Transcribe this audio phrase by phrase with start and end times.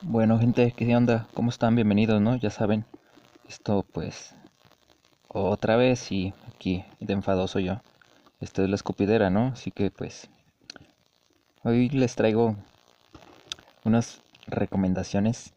[0.00, 1.26] Bueno, gente, ¿qué onda?
[1.34, 1.74] ¿Cómo están?
[1.74, 2.36] Bienvenidos, ¿no?
[2.36, 2.86] Ya saben,
[3.48, 4.36] esto pues
[5.26, 7.82] otra vez y aquí de enfadoso yo.
[8.38, 9.48] Esto es la escupidera, ¿no?
[9.48, 10.30] Así que pues
[11.64, 12.56] hoy les traigo
[13.84, 15.52] unas recomendaciones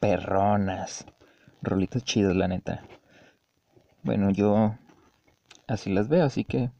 [0.00, 1.06] perronas,
[1.62, 2.84] rolitos chidos, la neta.
[4.02, 4.76] Bueno, yo
[5.66, 6.72] así las veo, así que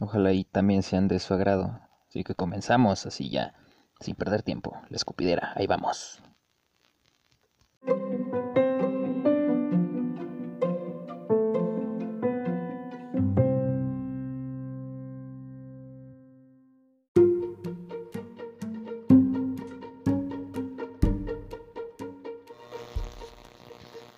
[0.00, 1.80] ojalá y también sean de su agrado.
[2.10, 3.54] Así que comenzamos así ya
[4.02, 6.22] sin perder tiempo, la escupidera, ahí vamos.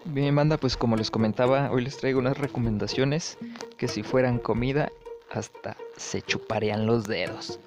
[0.07, 3.37] Bien, banda, pues como les comentaba, hoy les traigo unas recomendaciones
[3.77, 4.91] que si fueran comida,
[5.31, 7.59] hasta se chuparían los dedos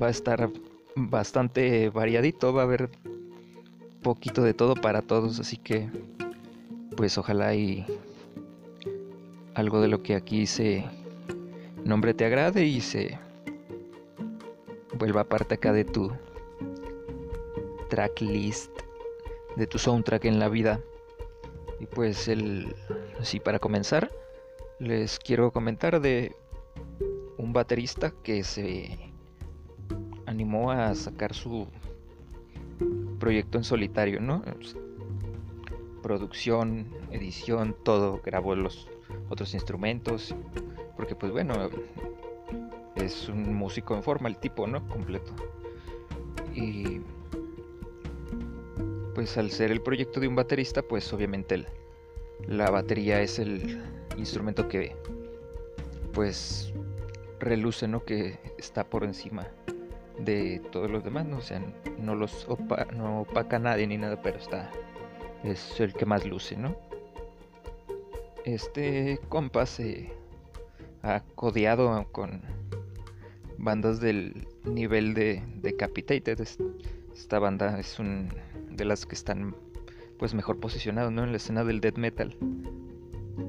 [0.00, 0.50] va a estar
[0.94, 2.90] bastante variadito, va a haber
[4.02, 5.88] poquito de todo para todos, así que
[6.96, 7.84] pues ojalá y
[9.54, 10.84] algo de lo que aquí se
[11.84, 13.18] nombre te agrade y se
[14.98, 16.10] vuelva parte acá de tu
[17.88, 18.70] tracklist,
[19.56, 20.80] de tu soundtrack en la vida.
[21.78, 22.74] Y pues el
[23.20, 24.10] así para comenzar
[24.78, 26.34] les quiero comentar de
[27.38, 29.05] un baterista que se
[30.36, 31.66] animó a sacar su
[33.18, 34.42] proyecto en solitario, ¿no?
[34.42, 34.76] Pues,
[36.02, 38.86] producción, edición, todo, grabó los
[39.30, 40.34] otros instrumentos,
[40.94, 41.70] porque pues bueno,
[42.96, 44.86] es un músico en forma el tipo, ¿no?
[44.88, 45.32] Completo.
[46.54, 47.00] Y
[49.14, 51.64] pues al ser el proyecto de un baterista, pues obviamente
[52.46, 53.82] la batería es el
[54.18, 54.94] instrumento que
[56.12, 56.74] pues
[57.40, 58.04] reluce, ¿no?
[58.04, 59.48] Que está por encima
[60.18, 61.38] de todos los demás, ¿no?
[61.38, 61.62] O sea,
[61.98, 62.46] no los
[62.94, 64.70] no opaca nadie ni nada, pero está.
[65.44, 66.76] Es el que más luce, ¿no?
[68.44, 70.12] Este compa se
[71.02, 72.42] ha codeado con
[73.58, 76.46] bandas del nivel de Decapitated.
[77.12, 78.28] Esta banda es un
[78.70, 79.54] de las que están
[80.18, 81.24] pues mejor posicionadas, ¿no?
[81.24, 82.36] En la escena del death metal.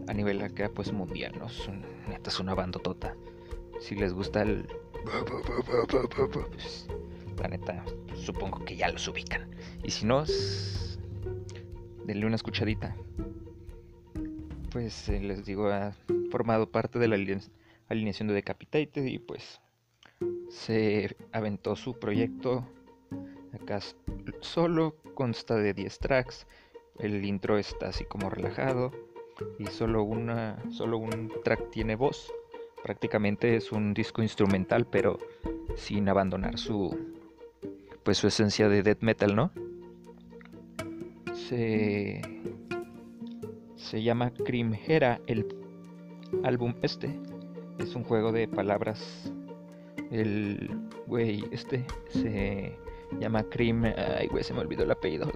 [0.07, 1.47] A nivel acá pues mundial, ¿no?
[1.47, 1.69] Es
[2.25, 3.15] es una bandotota.
[3.79, 4.67] Si les gusta el
[7.37, 7.83] la neta,
[8.15, 9.49] supongo que ya los ubican.
[9.83, 10.23] Y si no,
[12.05, 12.95] denle una escuchadita.
[14.71, 15.93] Pues eh, les digo, ha
[16.31, 17.17] formado parte de la
[17.89, 19.61] alineación de Decapitated y pues
[20.49, 22.67] se aventó su proyecto
[23.53, 23.79] acá
[24.41, 26.47] solo, consta de 10 tracks.
[26.99, 28.91] El intro está así como relajado
[29.59, 32.33] y solo una solo un track tiene voz
[32.83, 35.19] prácticamente es un disco instrumental, pero
[35.75, 36.97] sin abandonar su
[38.03, 39.51] pues su esencia de death metal, ¿no?
[41.33, 42.21] Se
[43.75, 45.45] se llama Crimhera el
[46.43, 47.19] álbum este.
[47.79, 49.31] Es un juego de palabras.
[50.11, 50.69] El
[51.05, 52.73] güey este se
[53.19, 55.31] llama Crim, ay güey, se me olvidó el apellido.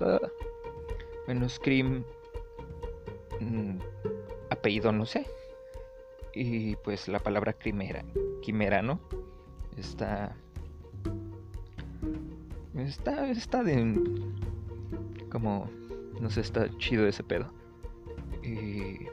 [1.25, 2.03] Bueno, es Crim
[3.39, 3.77] mm,
[4.49, 5.25] apellido no sé
[6.33, 8.03] y pues la palabra quimera,
[8.41, 8.99] quimera, ¿no?
[9.77, 10.35] Está
[12.75, 13.99] está está de
[15.29, 15.69] como
[16.21, 17.51] no sé, está chido ese pedo.
[18.43, 19.07] Y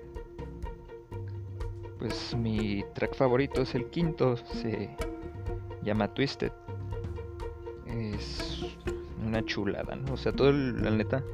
[1.99, 4.91] pues mi track favorito es el quinto, se
[5.83, 6.53] llama Twisted.
[7.87, 8.77] Es
[9.27, 10.13] una chulada, ¿no?
[10.13, 11.25] O sea, todo el, la neta,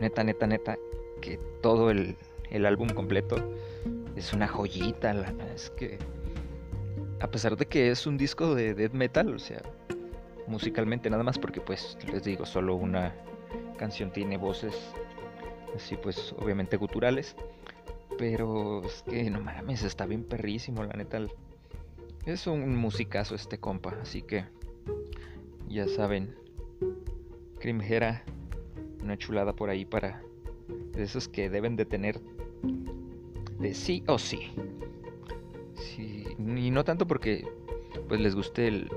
[0.00, 0.78] neta, neta, neta,
[1.20, 2.16] que todo el,
[2.50, 3.36] el álbum completo
[4.18, 5.14] es una joyita.
[5.14, 5.98] La, es que,
[7.20, 9.62] a pesar de que es un disco de death metal, o sea,
[10.46, 13.14] musicalmente nada más, porque pues les digo, solo una
[13.76, 14.74] canción tiene voces
[15.74, 17.36] así, pues obviamente guturales.
[18.18, 21.20] Pero es que no mames, está bien perrísimo, la neta.
[22.26, 24.44] Es un musicazo este compa, así que
[25.68, 26.34] ya saben,
[27.60, 28.24] Crimjera,
[29.02, 30.22] una chulada por ahí para
[30.96, 32.20] esos que deben de tener
[33.58, 34.52] de sí o sí.
[35.74, 36.24] sí.
[36.38, 37.46] Y no tanto porque
[38.08, 38.90] pues les guste el,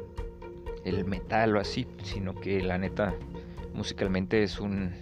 [0.85, 3.15] el metal o así, sino que la neta
[3.73, 4.93] musicalmente es un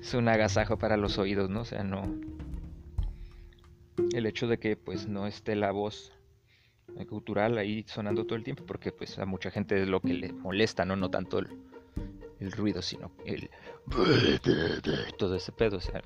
[0.00, 1.62] es un agasajo para los oídos, ¿no?
[1.62, 2.02] O sea, no
[4.12, 6.12] el hecho de que pues no esté la voz
[7.08, 10.32] cultural ahí sonando todo el tiempo porque pues a mucha gente es lo que le
[10.32, 11.48] molesta, no no tanto el,
[12.40, 13.50] el ruido, sino el
[15.18, 16.02] todo ese pedo, o sea,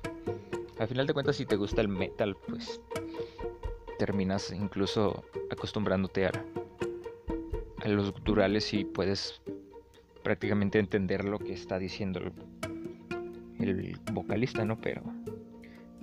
[0.81, 2.81] al final de cuentas, si te gusta el metal, pues
[3.99, 6.31] terminas incluso acostumbrándote a,
[7.85, 9.41] los guturales y puedes
[10.23, 12.19] prácticamente entender lo que está diciendo
[13.59, 14.81] el, vocalista, ¿no?
[14.81, 15.03] Pero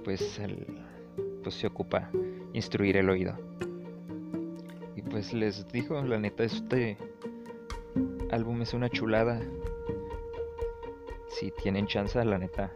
[0.05, 0.41] pues,
[1.43, 2.09] pues se ocupa
[2.53, 3.37] instruir el oído.
[4.95, 6.97] Y pues les digo, la neta, este
[8.31, 9.41] álbum es una chulada.
[11.31, 12.73] Si tienen chance, la neta,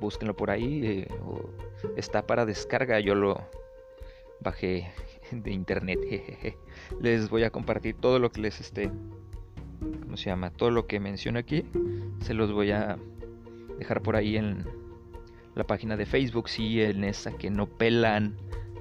[0.00, 0.80] búsquenlo por ahí.
[0.84, 1.08] Eh,
[1.96, 3.40] está para descarga, yo lo
[4.40, 4.90] bajé
[5.30, 6.00] de internet.
[7.00, 8.90] Les voy a compartir todo lo que les esté.
[10.02, 10.50] ¿Cómo se llama?
[10.50, 11.64] Todo lo que menciono aquí.
[12.20, 12.98] Se los voy a
[13.78, 14.64] dejar por ahí en
[15.54, 16.48] la página de Facebook.
[16.48, 18.36] Si en esa que no pelan.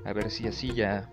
[0.05, 1.11] A ver si así ya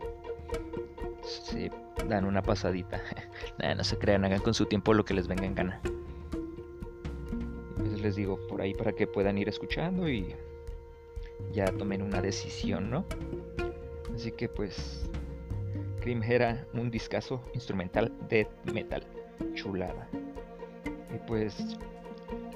[1.22, 1.70] se
[2.08, 3.00] dan una pasadita.
[3.58, 5.80] Nada, no se crean, hagan con su tiempo lo que les venga en gana.
[8.00, 10.34] Les digo por ahí para que puedan ir escuchando y
[11.52, 13.04] ya tomen una decisión, ¿no?
[14.14, 15.08] Así que pues
[16.00, 19.06] Cream era un discazo instrumental de metal,
[19.54, 20.08] chulada.
[21.14, 21.76] Y pues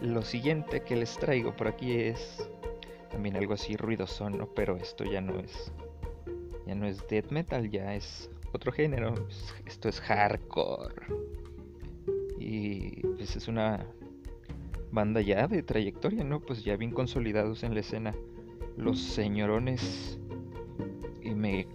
[0.01, 2.49] lo siguiente que les traigo por aquí es
[3.11, 4.47] también algo así ruidoso, ¿no?
[4.55, 5.73] Pero esto ya no es
[6.67, 9.15] ya no es death metal, ya es otro género.
[9.67, 10.95] Esto es hardcore.
[12.39, 13.87] Y pues es una
[14.91, 16.41] banda ya de trayectoria, ¿no?
[16.41, 18.15] Pues ya bien consolidados en la escena.
[18.77, 20.19] Los señorones.
[21.23, 21.67] Y me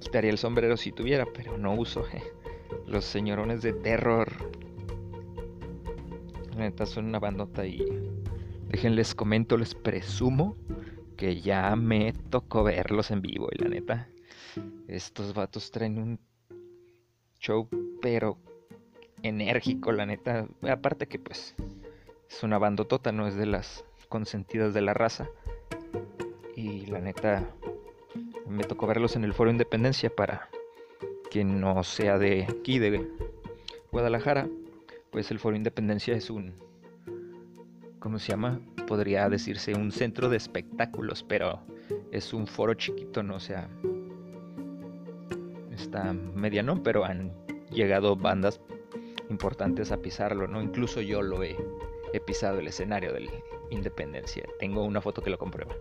[0.00, 2.04] quitaría el sombrero si tuviera, pero no uso.
[2.86, 4.28] Los señorones de terror.
[6.52, 7.84] La neta son una bandota y.
[8.68, 10.56] Déjenles comento, les presumo
[11.16, 14.08] que ya me tocó verlos en vivo y la neta
[14.88, 16.20] estos vatos traen un
[17.38, 17.68] show,
[18.00, 18.38] pero
[19.22, 20.48] enérgico, la neta.
[20.62, 21.54] Aparte que pues
[22.28, 25.28] es una bandotota, no es de las consentidas de la raza.
[26.54, 27.48] Y la neta,
[28.48, 30.48] me tocó verlos en el Foro Independencia para
[31.30, 33.08] quien no sea de aquí, de
[33.92, 34.48] Guadalajara.
[35.10, 36.54] Pues el Foro Independencia es un,
[37.98, 38.60] ¿cómo se llama?
[38.86, 41.60] Podría decirse un centro de espectáculos, pero
[42.12, 43.36] es un foro chiquito, ¿no?
[43.36, 43.68] O sea,
[45.74, 47.32] está mediano, pero han
[47.70, 48.60] llegado bandas
[49.30, 50.62] importantes a pisarlo, ¿no?
[50.62, 51.56] Incluso yo lo he,
[52.24, 53.30] pisado el escenario de
[53.70, 54.44] Independencia.
[54.58, 55.74] Tengo una foto que lo comprueba.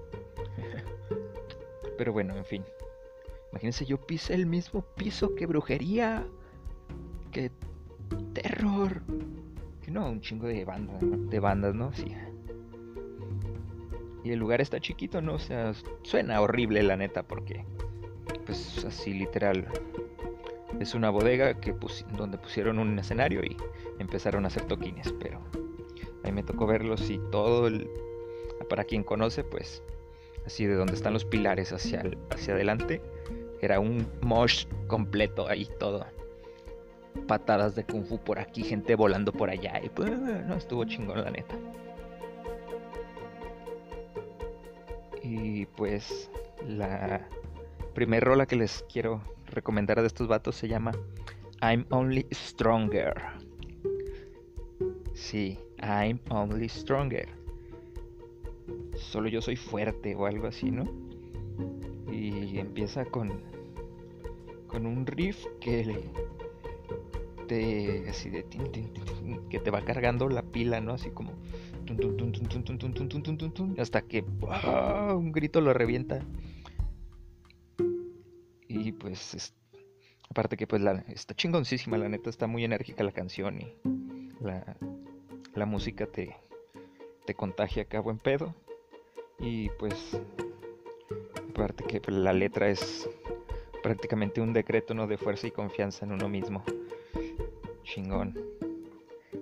[1.98, 2.64] pero bueno, en fin.
[3.52, 6.26] Imagínense, yo pisé el mismo piso que brujería.
[7.32, 7.52] Que
[8.34, 9.02] terror.
[9.82, 11.94] Que no, un chingo de bandas, De bandas, ¿no?
[11.94, 12.14] Sí.
[14.24, 15.36] Y el lugar está chiquito, ¿no?
[15.36, 15.74] O sea,
[16.04, 17.64] suena horrible la neta porque
[18.46, 19.68] pues así literal.
[20.80, 21.74] Es una bodega que
[22.18, 23.58] donde pusieron un escenario y
[24.00, 25.42] empezaron a hacer toquines, pero
[26.32, 27.90] me tocó verlos y todo el...
[28.70, 29.84] Para quien conoce, pues
[30.46, 33.02] así de donde están los pilares hacia, hacia adelante,
[33.62, 36.06] era un mosh completo ahí todo.
[37.28, 41.24] Patadas de kung fu por aquí, gente volando por allá y pues no estuvo chingón
[41.24, 41.56] la neta.
[45.22, 46.32] Y pues
[46.68, 47.28] la
[47.94, 50.92] primer rola que les quiero recomendar de estos vatos se llama
[51.62, 53.16] I'm Only Stronger.
[55.14, 57.28] Sí, I'm Only Stronger.
[58.96, 60.86] Solo yo soy fuerte o algo así, ¿no?
[62.12, 63.42] Y empieza con
[64.68, 66.04] con un riff que
[67.48, 68.46] te así de
[69.50, 70.94] que te va cargando la pila, ¿no?
[70.94, 71.34] Así como
[73.78, 74.26] hasta que
[75.16, 76.22] un grito lo revienta
[78.68, 79.54] y pues,
[80.30, 83.74] aparte que pues la, está chingoncísima, la neta está muy enérgica la canción y
[84.42, 84.78] la,
[85.66, 86.36] música te,
[87.26, 88.54] te contagia acá buen pedo.
[89.40, 90.20] Y pues,
[91.50, 93.10] aparte que la letra es
[93.84, 95.08] prácticamente un decreto ¿no?
[95.08, 96.64] de fuerza y confianza en uno mismo.
[97.84, 98.38] Chingón.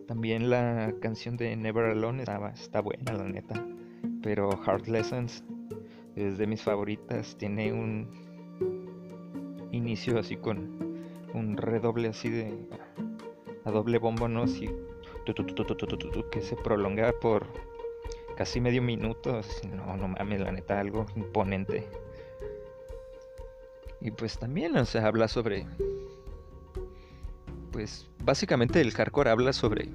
[0.07, 3.65] También la canción de Never Alone está, está buena, la neta.
[4.22, 5.43] Pero Hard Lessons
[6.15, 7.36] es de mis favoritas.
[7.38, 8.07] Tiene un,
[9.75, 11.03] inicio así con
[11.34, 12.53] un redoble así de
[13.65, 14.45] a doble bombo, ¿no?
[15.34, 17.48] Que se prolonga por
[18.36, 19.41] casi medio minuto.
[19.75, 21.88] no, no mames, la neta, algo imponente.
[24.01, 25.65] Y pues también, o sea, habla sobre.
[27.72, 29.89] Pues básicamente el hardcore habla sobre.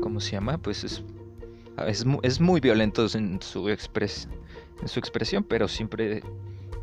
[0.00, 0.58] ¿Cómo se llama?
[0.58, 1.02] Pues es.
[1.86, 4.28] Es, es muy violento en su, expres,
[4.82, 6.22] en su expresión, pero siempre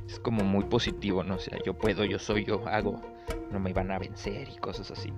[0.08, 1.36] es como muy positivo, ¿no?
[1.36, 3.00] O sea, yo puedo, yo soy, yo hago,
[3.52, 5.14] no me iban a vencer y cosas así.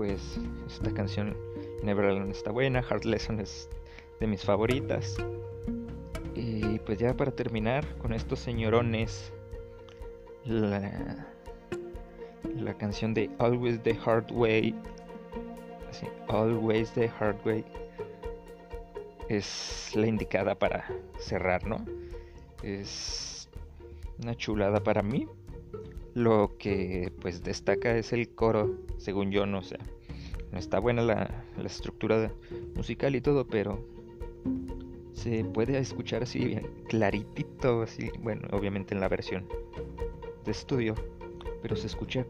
[0.00, 1.36] Pues esta canción
[1.82, 3.68] Never Alone está buena, Hard Lesson es
[4.18, 5.18] de mis favoritas.
[6.34, 9.30] Y pues ya para terminar con estos señorones,
[10.46, 11.26] la
[12.78, 14.74] canción de Always the Hard Way.
[15.90, 17.62] Así, Always the Hard Way.
[19.28, 20.86] Es la indicada para
[21.18, 21.84] cerrar, ¿no?
[22.62, 23.50] Es
[24.22, 25.28] una chulada para mí.
[26.14, 29.78] Lo que pues destaca es el coro, según yo, no sé.
[30.52, 32.32] no está buena la, la estructura
[32.74, 33.84] musical y todo, pero
[35.12, 39.46] se puede escuchar así bien claritito, así, bueno, obviamente en la versión
[40.44, 40.94] de estudio,
[41.62, 42.26] pero se escucha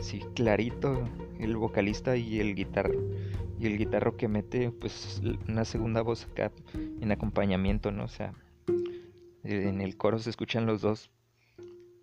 [0.00, 1.08] sí clarito
[1.38, 3.00] el vocalista y el guitarro
[3.58, 8.04] y el guitarro que mete pues una segunda voz acá en acompañamiento, ¿no?
[8.04, 8.34] O sea,
[9.44, 11.10] en el coro se escuchan los dos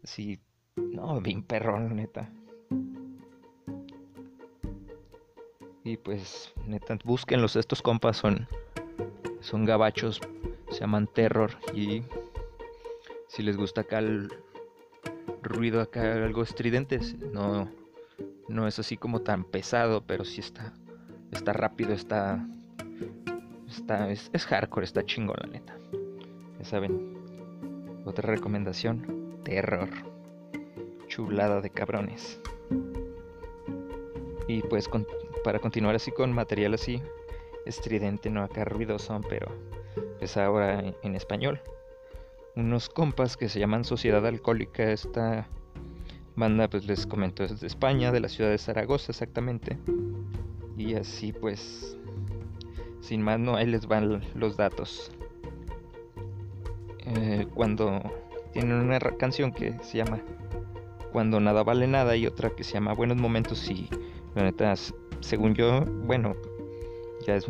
[0.03, 0.39] así,
[0.75, 2.29] no, bien perrón, neta.
[5.83, 8.47] Y pues, neta, búsquenlos, estos compas son
[9.43, 10.21] son gabachos,
[10.69, 12.03] se llaman Terror y
[13.27, 14.31] si les gusta acá el
[15.41, 16.99] ruido acá algo estridente,
[17.33, 17.69] no
[18.47, 20.73] no es así como tan pesado, pero sí está
[21.31, 22.47] está rápido, está
[23.67, 25.77] está es, hardcore, está chingón la neta.
[26.59, 27.17] Ya saben.
[28.05, 29.89] Otra recomendación, Terror.
[31.13, 32.41] Chulada de cabrones.
[34.48, 34.89] Y pues
[35.43, 37.03] para continuar así con material así,
[37.67, 39.46] estridente, no acá ruidoso, pero
[40.20, 41.62] es ahora en, español.
[42.55, 45.48] Unos compas que se llaman Sociedad Alcohólica, esta
[46.36, 49.77] banda pues les comento es de España, de la ciudad de Zaragoza exactamente.
[50.79, 51.96] Y así pues,
[53.01, 55.12] sin más, no, ahí les van los datos.
[57.05, 58.01] Eh, cuando
[58.51, 60.20] tienen una canción que se llama
[61.13, 63.88] Cuando nada vale nada y otra que se llama Buenos momentos y
[64.34, 64.74] la neta,
[65.22, 66.36] según yo, bueno,
[67.25, 67.50] ya es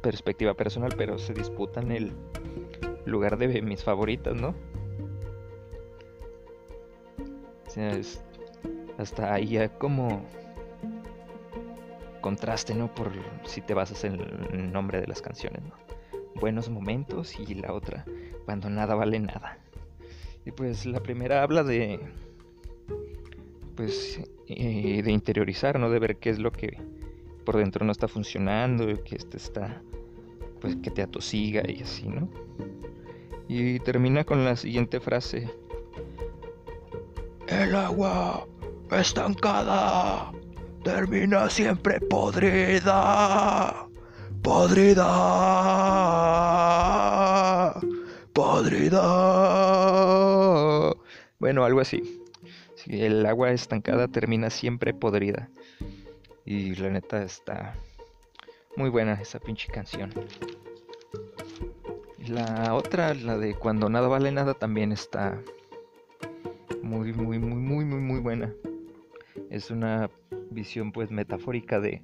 [0.00, 2.12] perspectiva personal, pero se disputan el
[3.04, 4.54] lugar de mis favoritas, ¿no?
[7.66, 8.22] O sea, es
[8.96, 10.22] hasta ahí ya como
[12.20, 12.94] contraste, ¿no?
[12.94, 13.10] Por
[13.44, 14.20] si te basas en
[14.52, 15.74] el nombre de las canciones, ¿no?
[16.40, 18.04] Buenos momentos y la otra,
[18.44, 19.58] cuando nada vale nada.
[20.44, 22.00] Y pues la primera habla de,
[23.76, 25.90] pues, eh, de interiorizar, ¿no?
[25.90, 26.78] De ver qué es lo que
[27.44, 29.82] por dentro no está funcionando, que este está,
[30.60, 32.28] pues que te atosiga y así, ¿no?
[33.48, 35.48] Y termina con la siguiente frase.
[37.48, 38.46] El agua
[38.92, 40.32] estancada
[40.84, 43.88] termina siempre podrida.
[44.42, 45.06] Podrida.
[48.32, 49.00] Podrida.
[51.38, 52.22] Bueno, algo así.
[52.86, 55.50] el agua estancada termina siempre podrida.
[56.44, 57.74] Y la neta está
[58.76, 60.10] muy buena esa pinche canción.
[62.26, 65.42] La otra, la de Cuando nada vale nada, también está
[66.82, 68.52] muy, muy, muy, muy, muy, muy buena.
[69.50, 70.10] Es una
[70.50, 72.02] visión pues metafórica de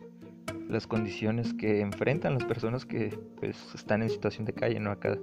[0.69, 4.91] las condiciones que enfrentan las personas que pues están en situación de calle, ¿no?
[4.91, 5.19] Acá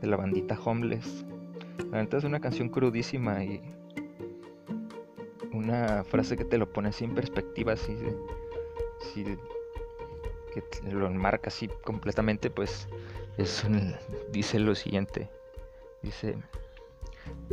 [0.00, 1.24] de la bandita homeless.
[1.90, 3.60] La neta es una canción crudísima y
[5.52, 7.96] una frase que te lo pone así en perspectiva, así
[10.52, 12.88] que lo enmarca así completamente, pues
[13.38, 13.64] es
[14.32, 15.30] dice lo siguiente.
[16.02, 16.36] Dice,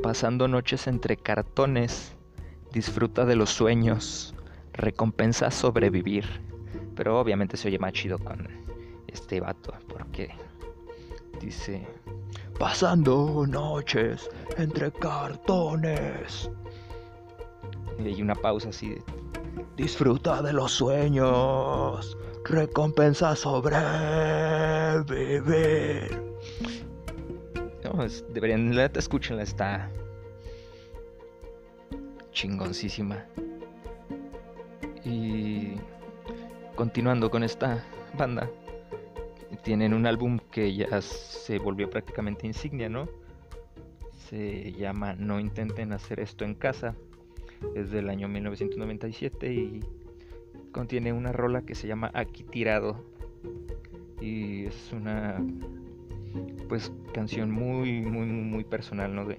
[0.02, 2.16] pasando noches entre cartones,
[2.72, 4.36] disfruta de los sueños,
[4.74, 6.26] recompensa sobrevivir.
[6.96, 8.48] Pero obviamente se oye más chido con
[9.08, 10.30] este vato, porque
[11.40, 11.86] dice,
[12.63, 16.50] pasando noches entre cartones.
[18.00, 19.03] Y hay una pausa así de
[19.75, 22.17] Disfruta de los sueños.
[22.46, 23.84] Recompensa sobrevivir.
[27.84, 29.91] No, deberían, la escúchenla, está
[32.32, 33.25] chingoncísima.
[35.03, 35.74] Y
[36.77, 37.84] continuando con esta
[38.17, 38.50] banda,
[39.63, 43.08] tienen un álbum que ya se volvió prácticamente insignia, ¿no?
[44.29, 46.96] Se llama No intenten hacer esto en casa.
[47.75, 49.79] Es del año 1997 y
[50.74, 53.03] contiene una rola que se llama Aquí tirado.
[54.20, 55.41] Y es una
[56.67, 59.38] pues canción muy muy muy personal no de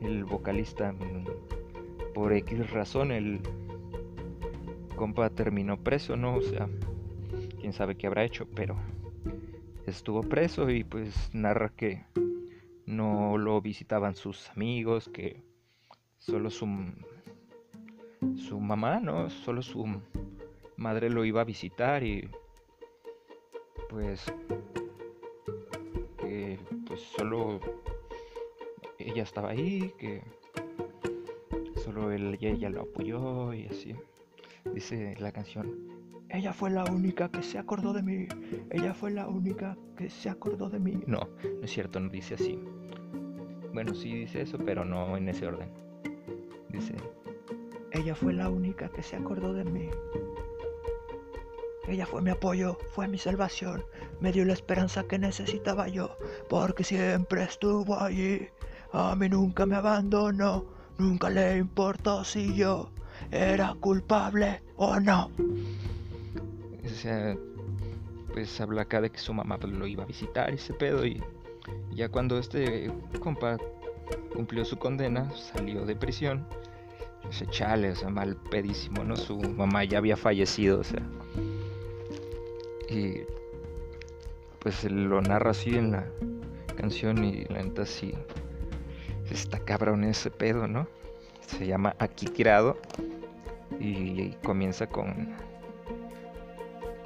[0.00, 3.40] el vocalista mm, por X razón el
[4.96, 6.68] compa terminó preso no o sea
[7.60, 8.76] quién sabe qué habrá hecho pero
[9.86, 12.04] estuvo preso y pues narra que
[12.86, 15.42] no lo visitaban sus amigos que
[16.18, 16.66] solo su
[18.36, 19.30] su mamá, ¿no?
[19.30, 19.86] Solo su
[20.76, 22.28] madre lo iba a visitar y
[23.88, 24.24] pues
[26.18, 27.60] que pues solo
[28.98, 30.22] ella estaba ahí, que
[31.82, 33.94] solo él ella lo apoyó y así.
[34.72, 35.93] Dice la canción,
[36.34, 38.26] ella fue la única que se acordó de mí,
[38.70, 41.00] ella fue la única que se acordó de mí.
[41.06, 42.58] No, no es cierto, no dice así.
[43.72, 45.70] Bueno, sí dice eso, pero no en ese orden.
[46.70, 46.94] Dice,
[47.92, 49.88] ella fue la única que se acordó de mí.
[51.86, 53.84] Ella fue mi apoyo, fue mi salvación,
[54.20, 56.16] me dio la esperanza que necesitaba yo,
[56.48, 58.48] porque siempre estuvo allí.
[58.92, 60.64] A mí nunca me abandonó,
[60.98, 62.90] nunca le importó si yo
[63.30, 65.30] era culpable o no.
[67.04, 67.36] O sea,
[68.32, 71.22] pues habla acá de que su mamá pues, lo iba a visitar ese pedo y
[71.90, 73.58] ya cuando este compa
[74.32, 76.46] cumplió su condena, salió de prisión
[77.28, 79.16] ese chale, o sea, mal pedísimo, ¿no?
[79.16, 81.02] Su mamá ya había fallecido, o sea.
[82.88, 83.20] Y
[84.60, 86.06] pues lo narra así en la
[86.74, 88.14] canción y la neta sí
[89.30, 90.88] está cabrón ese pedo, ¿no?
[91.42, 92.78] Se llama Aquí tirado
[93.78, 95.34] y, comienza con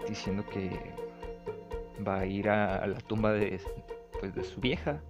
[0.09, 0.71] diciendo que
[2.07, 3.61] va a ir a, la tumba de,
[4.21, 5.03] pues, de su vieja.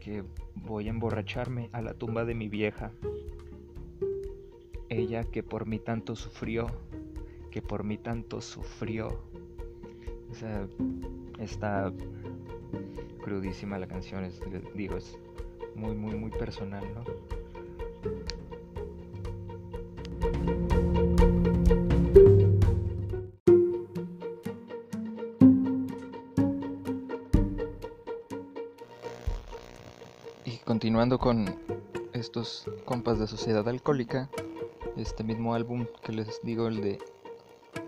[0.00, 0.22] Que
[0.54, 2.92] voy a emborracharme a la tumba de mi vieja.
[4.88, 6.66] Ella que por mí tanto sufrió,
[7.50, 9.18] que por mí tanto sufrió.
[10.30, 10.68] O sea,
[11.38, 11.92] está
[13.22, 14.40] crudísima la canción, es,
[14.74, 15.18] digo, es
[15.74, 17.04] muy, muy, muy personal, ¿no?
[30.64, 31.46] Continuando con
[32.12, 34.28] estos compas de Sociedad Alcohólica,
[34.96, 36.98] este mismo álbum que les digo, el de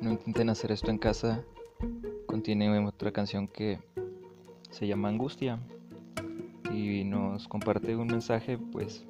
[0.01, 1.45] No intenten hacer esto en casa,
[2.27, 3.79] contiene otra canción que
[4.71, 5.61] se llama Angustia
[6.73, 9.05] y nos comparte un mensaje pues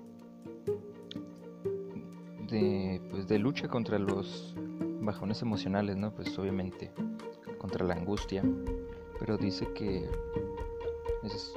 [2.49, 4.55] de, pues, de lucha contra los
[5.01, 6.13] bajones emocionales, ¿no?
[6.13, 6.91] Pues obviamente
[7.59, 8.43] contra la angustia,
[9.19, 10.09] pero dice que
[11.23, 11.55] es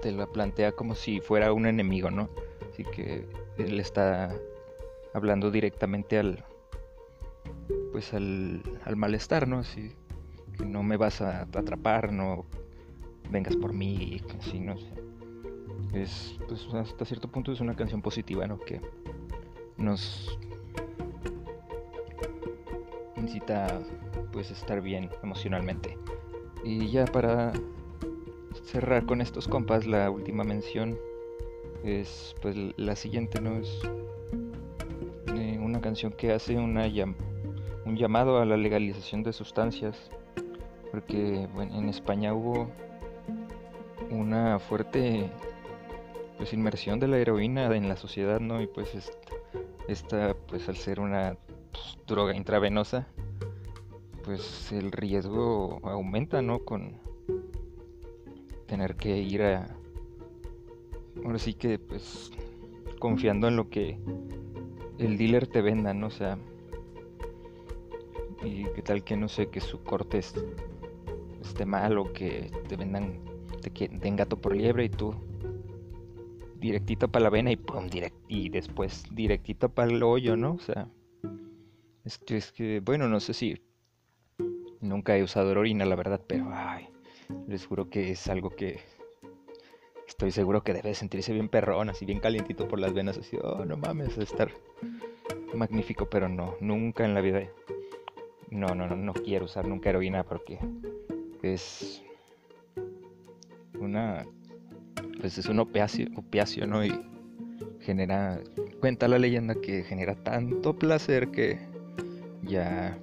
[0.00, 2.28] te la plantea como si fuera un enemigo, ¿no?
[2.72, 3.26] Así que
[3.58, 4.34] él está
[5.14, 6.44] hablando directamente al
[7.92, 8.62] pues al,
[8.94, 9.60] malestar, ¿no?
[9.60, 9.92] Así
[10.58, 12.44] que no me vas a atrapar, no
[13.30, 14.74] vengas por mí, así, no.
[15.94, 18.58] Es, pues hasta cierto punto es una canción positiva, ¿no?
[18.58, 18.82] Que
[19.78, 20.38] nos
[23.16, 23.80] incita
[24.30, 25.96] pues estar bien emocionalmente.
[26.64, 27.52] Y ya para
[28.66, 30.98] cerrar con estos compas, la última mención
[31.84, 33.56] es pues la siguiente, ¿no?
[33.56, 33.80] Es
[35.34, 36.86] eh, una canción que hace una
[37.84, 40.10] un llamado a la legalización de sustancias,
[40.90, 42.68] porque bueno, en España hubo
[44.10, 45.30] una fuerte
[46.36, 48.60] pues inmersión de la heroína en la sociedad, ¿no?
[48.60, 48.90] Y pues
[49.86, 51.36] esta, pues al ser una
[51.72, 53.06] pues, droga intravenosa,
[54.24, 56.58] pues el riesgo aumenta, ¿no?
[56.64, 57.00] Con
[58.66, 59.76] tener que ir a...
[61.24, 62.30] Ahora sí que pues
[62.98, 63.98] confiando en lo que
[64.98, 66.08] el dealer te venda, ¿no?
[66.08, 66.38] O sea...
[68.44, 73.18] Y qué tal que no sé, que su corte esté mal o que te vendan,
[73.60, 75.14] te den gato por liebre y tú
[76.60, 80.52] directito para la vena y pum, direct, y después directito para el hoyo, ¿no?
[80.52, 80.88] O sea,
[82.04, 83.60] es que, es que, bueno, no sé si
[84.80, 86.88] nunca he usado orina, la verdad, pero ay,
[87.46, 88.80] les juro que es algo que
[90.08, 93.64] estoy seguro que debe sentirse bien perrón, así bien calientito por las venas, así, oh,
[93.64, 94.50] no mames, estar
[95.54, 97.42] magnífico, pero no, nunca en la vida.
[98.50, 100.58] No, no, no, no quiero usar nunca heroína porque
[101.42, 102.02] es
[103.78, 104.24] una,
[105.20, 106.84] pues es un opiáceo, opiáceo, ¿no?
[106.84, 106.92] Y
[107.80, 108.40] genera,
[108.80, 111.58] cuenta la leyenda que genera tanto placer que
[112.42, 112.98] ya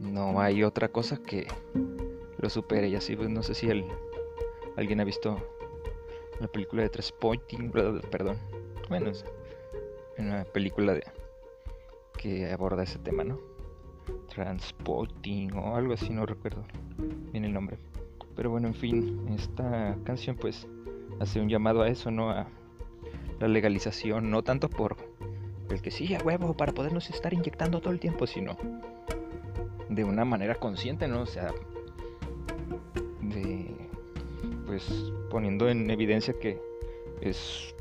[0.00, 1.46] no hay otra cosa que
[2.38, 3.84] lo supere y así, pues no sé si el,
[4.76, 5.38] alguien ha visto
[6.40, 7.70] la película de Transporting,
[8.10, 8.38] perdón,
[8.88, 9.24] bueno, es
[10.18, 11.04] una película de,
[12.16, 13.38] que aborda ese tema, ¿no?
[14.28, 16.64] Transporting o algo así, no recuerdo
[17.32, 17.78] bien el nombre.
[18.36, 20.66] Pero bueno, en fin, esta canción pues
[21.18, 22.30] hace un llamado a eso, ¿no?
[22.30, 22.46] A
[23.40, 24.96] la legalización, no tanto por
[25.70, 28.56] el que sí, a huevo, para podernos estar inyectando todo el tiempo, sino
[29.88, 31.22] de una manera consciente, ¿no?
[31.22, 31.52] O sea,
[34.66, 36.60] pues poniendo en evidencia que
[37.20, 37.74] es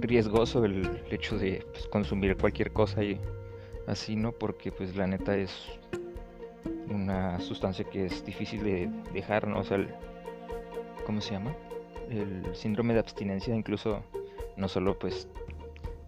[0.00, 3.20] riesgoso el hecho de pues, consumir cualquier cosa y
[3.86, 4.32] así, ¿no?
[4.32, 5.52] Porque pues la neta es
[6.88, 9.60] una sustancia que es difícil de dejar, ¿no?
[9.60, 9.78] O sea,
[11.06, 11.54] ¿cómo se llama?
[12.12, 14.04] el síndrome de abstinencia incluso
[14.56, 15.28] no solo pues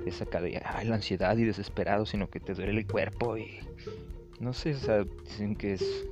[0.05, 3.61] es acá de la ansiedad y desesperado, sino que te duele el cuerpo y
[4.39, 6.07] no sé, o sea, dicen que es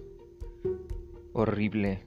[1.32, 2.02] horrible.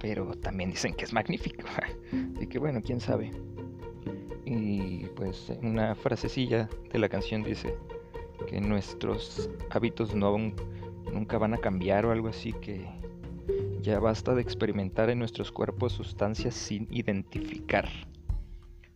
[0.00, 1.64] Pero también dicen que es magnífico.
[2.36, 3.30] Así que bueno, quién sabe.
[4.44, 7.74] Y pues una frasecilla de la canción dice
[8.46, 10.38] que nuestros hábitos no,
[11.12, 12.88] nunca van a cambiar o algo así, que
[13.82, 17.88] ya basta de experimentar en nuestros cuerpos sustancias sin identificar.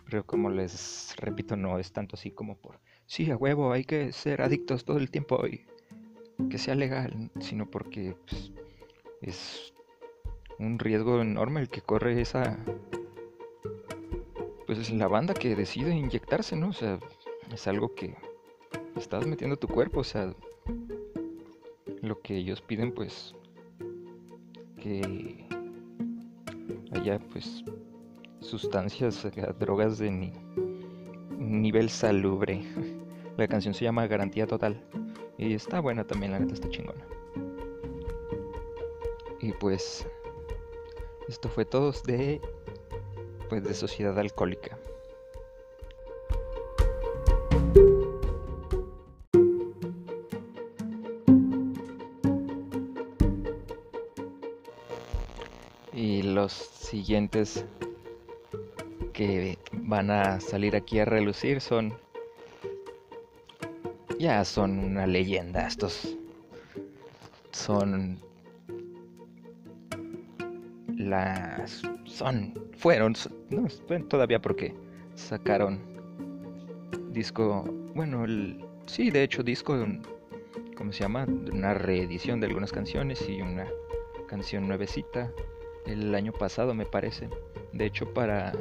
[0.08, 4.12] Pero como les repito, no es tanto así como por, sí, a huevo, hay que
[4.12, 5.66] ser adictos todo el tiempo y
[6.50, 8.52] que sea legal, sino porque pues,
[9.20, 9.72] es
[10.58, 12.58] un riesgo enorme el que corre esa,
[14.66, 16.68] pues es la banda que decide inyectarse, ¿no?
[16.68, 16.98] O sea,
[17.52, 18.14] es algo que
[18.96, 20.34] estás metiendo tu cuerpo, o sea,
[22.00, 23.34] lo que ellos piden, pues,
[24.80, 25.46] que
[26.92, 27.64] haya, pues,
[28.40, 29.26] sustancias,
[29.58, 30.32] drogas de
[31.38, 32.62] nivel salubre.
[33.36, 34.84] La canción se llama Garantía Total.
[35.38, 37.04] Y está buena también, la neta está chingona.
[39.40, 40.06] Y pues
[41.28, 42.40] esto fue todo de
[43.48, 44.78] pues de Sociedad Alcohólica.
[55.92, 57.64] Y los siguientes
[59.12, 61.94] que van a salir aquí a relucir son
[64.22, 66.16] ya son una leyenda estos.
[67.50, 68.20] Son
[70.96, 73.14] las son fueron
[73.50, 73.66] no
[74.08, 74.72] todavía porque
[75.16, 75.80] sacaron
[77.10, 77.64] disco
[77.96, 79.76] bueno el sí de hecho disco
[80.76, 83.66] cómo se llama una reedición de algunas canciones y una
[84.28, 85.32] canción nuevecita
[85.86, 87.28] el año pasado me parece.
[87.72, 88.52] De hecho para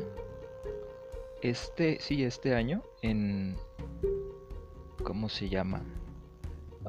[1.42, 3.58] este, sí, este año en...
[5.12, 5.82] ¿Cómo se llama?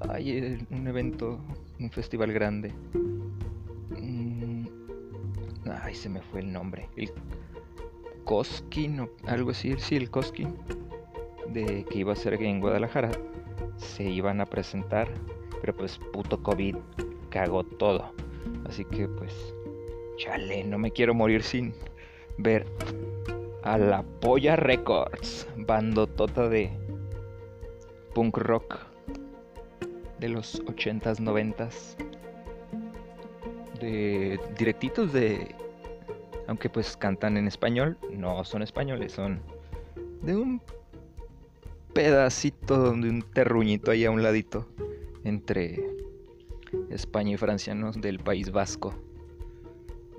[0.09, 1.41] Hay un evento,
[1.81, 2.73] un festival grande.
[3.99, 4.65] Mm,
[5.69, 6.89] ay, se me fue el nombre.
[6.95, 7.11] El
[8.23, 10.55] Cosquín o algo así, sí, el Cosquín.
[11.49, 13.11] De que iba a ser en Guadalajara.
[13.77, 15.09] Se iban a presentar.
[15.61, 16.77] Pero pues puto COVID
[17.29, 18.13] cagó todo.
[18.67, 19.35] Así que pues...
[20.17, 21.75] Chale, no me quiero morir sin
[22.39, 22.67] ver
[23.65, 26.71] a la Polla Records, bandotota de
[28.15, 28.79] punk rock
[30.21, 31.97] de los 80s, 90s.
[33.81, 35.55] De directitos de
[36.47, 39.41] aunque pues cantan en español, no son españoles, son
[40.23, 40.61] de un
[41.93, 44.67] pedacito de un terruñito ahí a un ladito
[45.25, 45.81] entre
[46.91, 47.93] España y Francia, ¿no?
[47.93, 48.95] Del País Vasco.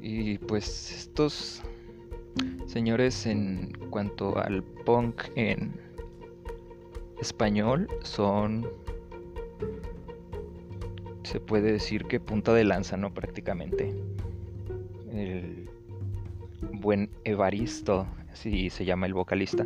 [0.02, 1.64] Y pues estos
[2.66, 5.74] Señores, en cuanto al punk en
[7.24, 8.70] español, son.
[11.24, 13.14] Se puede decir que punta de lanza, ¿no?
[13.14, 13.96] Prácticamente.
[15.12, 15.70] El
[16.74, 19.66] buen Evaristo, así se llama el vocalista.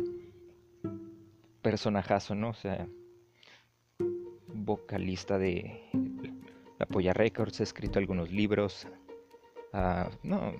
[1.60, 2.50] Personajazo, ¿no?
[2.50, 2.88] O sea,
[4.46, 5.82] vocalista de
[6.78, 8.86] La Polla Records, ha escrito algunos libros.
[9.72, 10.52] Uh, no,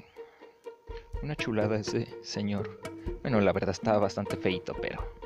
[1.23, 2.81] una chulada ese señor.
[3.23, 5.18] Bueno, la verdad estaba bastante feito, pero...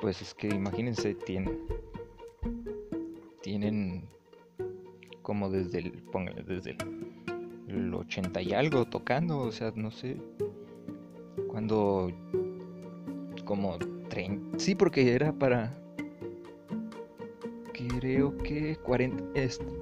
[0.00, 1.58] Pues es que imagínense, tienen...
[3.42, 4.08] Tienen
[5.22, 5.92] como desde el...
[6.10, 6.76] Pónganle, desde
[7.68, 10.16] el, 80 y algo tocando, o sea, no sé.
[11.48, 12.10] Cuando...
[13.44, 14.58] Como 30...
[14.58, 15.76] Sí, porque era para...
[17.98, 19.38] Creo que 40...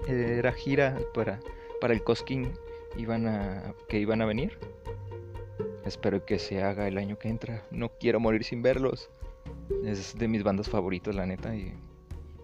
[0.08, 1.40] era gira para,
[1.80, 2.52] para el Cosquín
[2.96, 4.58] iban a, que iban a venir.
[5.84, 7.64] Espero que se haga el año que entra.
[7.70, 9.10] No quiero morir sin verlos.
[9.84, 11.54] Es de mis bandas favoritas, la neta.
[11.54, 11.74] Y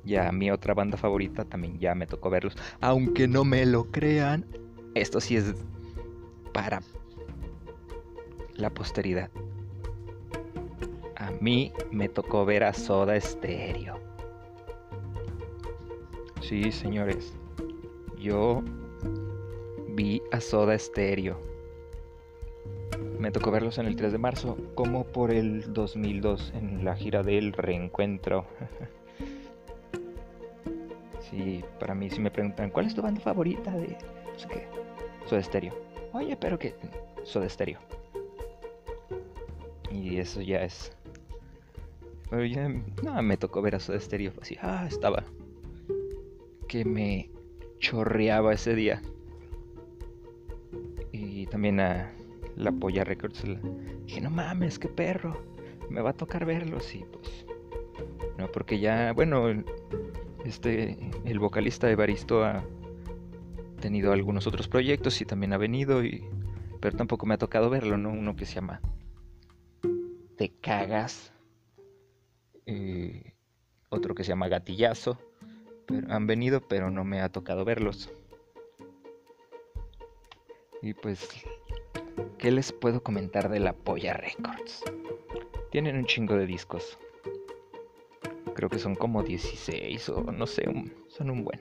[0.05, 2.57] ya mi otra banda favorita también ya me tocó verlos.
[2.81, 4.47] Aunque no me lo crean,
[4.95, 5.55] esto sí es
[6.53, 6.81] para
[8.55, 9.31] la posteridad.
[11.17, 13.99] A mí me tocó ver a Soda Stereo.
[16.41, 17.35] Sí, señores.
[18.19, 18.63] Yo
[19.89, 21.54] vi a Soda Stereo.
[23.25, 27.23] Me tocó verlos en el 3 de marzo, como por el 2002, en la gira
[27.23, 28.45] del reencuentro.
[31.31, 33.97] sí, para mí si me preguntan, ¿cuál es tu banda favorita de
[34.31, 34.69] no sé qué?
[35.25, 35.73] Soda.
[36.13, 36.75] Oye, pero que
[37.23, 37.79] Soda Stereo.
[39.91, 40.93] Y eso ya es.
[42.29, 45.25] Pero ya no me tocó ver a Soda Stereo, así, ah, estaba
[46.69, 47.31] que me
[47.79, 49.01] chorreaba ese día.
[51.51, 52.11] también a
[52.57, 53.45] la Polla Records.
[54.07, 55.43] dije, no mames, qué perro,
[55.91, 56.95] me va a tocar verlos.
[56.95, 57.47] Y pues,
[58.39, 59.49] no, porque ya, bueno,
[60.45, 62.65] este, el vocalista Evaristo ha
[63.81, 66.25] tenido algunos otros proyectos y también ha venido, y,
[66.81, 68.11] pero tampoco me ha tocado verlo, ¿no?
[68.11, 68.81] Uno que se llama
[70.37, 71.33] Te Cagas,
[73.89, 75.19] otro que se llama Gatillazo,
[75.87, 78.11] pero han venido, pero no me ha tocado verlos.
[80.83, 81.29] Y pues,
[82.39, 84.83] ¿qué les puedo comentar de la Polla Records?
[85.71, 86.99] Tienen un chingo de discos.
[88.55, 90.65] Creo que son como 16 o no sé,
[91.09, 91.61] son un buen.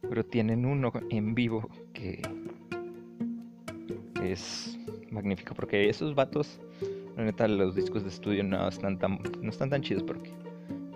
[0.00, 2.22] Pero tienen uno en vivo que
[4.22, 4.78] es
[5.10, 6.60] magnífico porque esos vatos,
[7.16, 10.30] la neta, los discos de estudio no están tan, no están tan chidos porque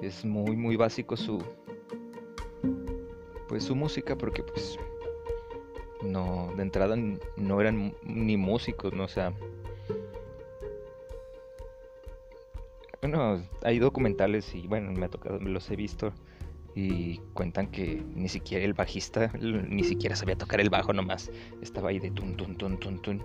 [0.03, 1.42] es muy, muy básico su,
[3.48, 4.79] pues su música porque pues
[6.03, 6.97] no, de entrada
[7.37, 9.05] no eran ni músicos, ¿no?
[9.05, 9.33] O sea,
[13.01, 16.13] bueno, hay documentales y bueno, me ha tocado, me los he visto
[16.75, 21.31] y cuentan que ni siquiera el bajista ni siquiera sabía tocar el bajo nomás,
[21.61, 23.23] estaba ahí de tun tun tun tun tun.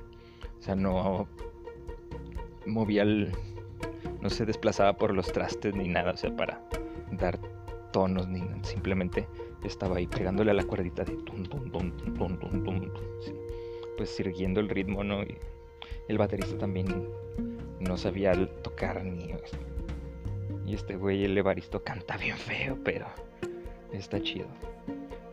[0.60, 1.28] O sea, no
[2.66, 3.32] movía el
[4.22, 6.62] no se desplazaba por los trastes ni nada, o sea, para
[7.12, 7.38] dar
[7.92, 9.28] tonos ni simplemente
[9.64, 12.90] estaba ahí pegándole a la cuerdita de tum, tum, tum, tum, tum, tum,
[13.98, 15.24] pues siguiendo el ritmo, ¿no?
[15.24, 15.38] Y
[16.08, 17.08] el baterista también
[17.80, 19.34] no sabía tocar ni...
[20.66, 23.06] Y este güey, el Evaristo, canta bien feo, pero
[23.92, 24.48] está chido.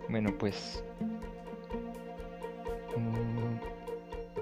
[0.08, 0.84] Bueno, pues...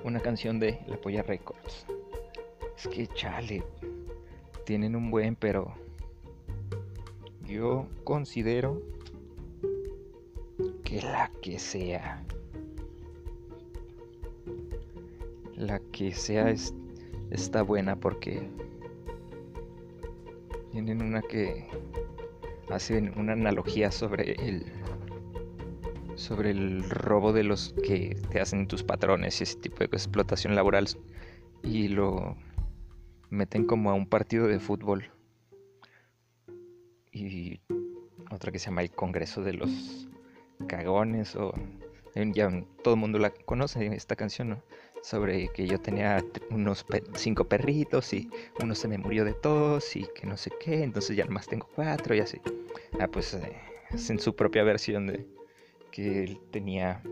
[0.04, 1.86] una canción de La Polla Records.
[2.76, 3.62] Es que chale,
[4.64, 5.74] tienen un buen, pero
[7.46, 8.80] yo considero
[10.84, 12.24] que la que sea,
[15.56, 16.52] la que sea
[17.30, 18.48] está buena porque
[20.72, 21.66] tienen una que
[22.70, 24.64] hacen una analogía sobre el
[26.16, 30.56] sobre el robo de los que te hacen tus patrones y ese tipo de explotación
[30.56, 30.88] laboral
[31.62, 32.36] y lo
[33.30, 35.10] meten como a un partido de fútbol.
[37.12, 37.60] Y
[38.30, 40.08] otra que se llama el Congreso de los
[40.66, 41.52] Cagones o
[42.34, 42.50] ya
[42.82, 44.62] todo el mundo la conoce esta canción, ¿no?
[45.02, 48.28] Sobre que yo tenía unos cinco perritos y
[48.60, 51.68] uno se me murió de tos y que no sé qué, entonces ya nomás tengo
[51.74, 52.40] cuatro y así.
[52.98, 53.52] Ah, pues eh,
[53.90, 55.26] en su propia versión de
[55.92, 57.02] que él tenía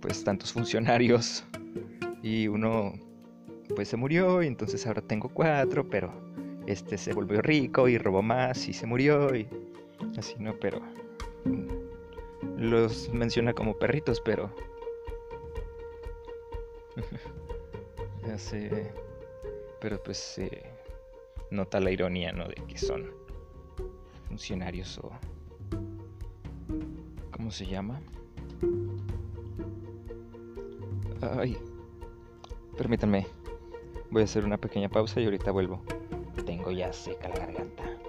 [0.00, 1.44] pues tantos funcionarios
[2.22, 2.94] y uno
[3.74, 6.12] pues se murió y entonces ahora tengo cuatro, pero
[6.66, 9.46] este se volvió rico y robó más y se murió y
[10.16, 10.80] así no, pero
[12.60, 14.50] los menciona como perritos, pero
[18.26, 18.92] ya sé,
[19.80, 20.62] pero pues se
[21.50, 22.46] nota la ironía, ¿no?
[22.46, 23.10] De que son
[24.28, 25.10] funcionarios o
[27.32, 27.98] ¿cómo se llama?
[31.22, 31.56] Ay,
[32.76, 33.26] permítanme,
[34.10, 35.82] voy a hacer una pequeña pausa y ahorita vuelvo
[36.44, 37.99] tengo ya seca la garganta.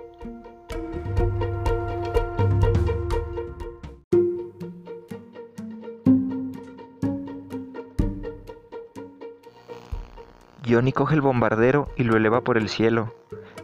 [10.72, 13.14] Johnny coge el bombardero y lo eleva por el cielo.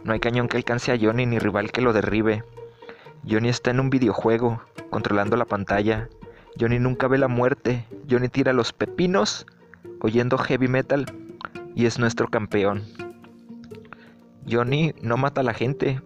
[0.04, 2.44] No hay cañón que alcance a Johnny ni rival que lo derribe.
[3.26, 6.10] Johnny está en un videojuego, controlando la pantalla.
[6.60, 7.86] Johnny nunca ve la muerte.
[8.10, 9.46] Johnny tira los pepinos,
[10.02, 11.06] oyendo heavy metal,
[11.74, 12.84] y es nuestro campeón.
[14.46, 16.02] Johnny no mata a la gente,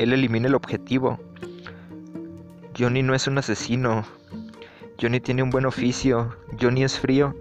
[0.00, 1.20] él elimina el objetivo.
[2.76, 4.04] Johnny no es un asesino.
[5.00, 6.36] Johnny tiene un buen oficio.
[6.60, 7.36] Johnny es frío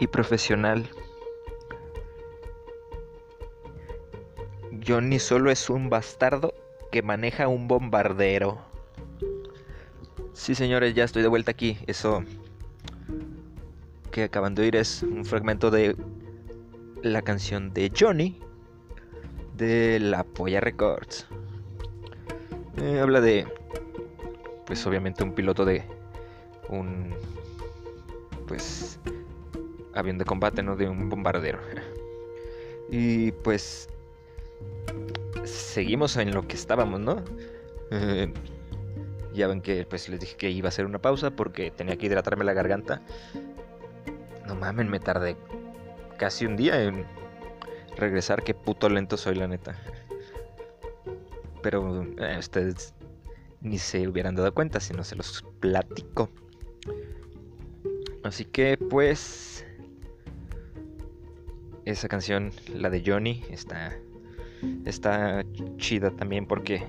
[0.00, 0.90] y profesional.
[4.90, 6.52] Johnny solo es un bastardo
[6.90, 8.58] que maneja un bombardero.
[10.32, 11.78] Sí, señores, ya estoy de vuelta aquí.
[11.86, 12.24] Eso
[14.10, 15.94] que acaban de oír es un fragmento de
[17.04, 18.40] la canción de Johnny
[19.56, 21.28] de la Polla Records.
[22.78, 23.46] Eh, habla de,
[24.66, 25.84] pues obviamente un piloto de
[26.68, 27.14] un,
[28.48, 28.98] pues,
[29.94, 30.74] avión de combate, ¿no?
[30.74, 31.60] De un bombardero.
[32.92, 33.88] Y pues,
[35.44, 37.22] seguimos en lo que estábamos, ¿no?
[37.90, 38.32] Eh,
[39.32, 42.06] ya ven que pues les dije que iba a hacer una pausa porque tenía que
[42.06, 43.02] hidratarme la garganta.
[44.46, 45.36] No mamen, me tardé
[46.18, 47.06] casi un día en
[47.96, 49.76] regresar, qué puto lento soy, la neta.
[51.62, 52.94] Pero eh, ustedes
[53.60, 56.30] ni se hubieran dado cuenta si no se los platico.
[58.22, 59.64] Así que pues...
[61.84, 63.98] esa canción, la de Johnny, está,
[64.84, 65.44] está
[65.76, 66.82] chida también porque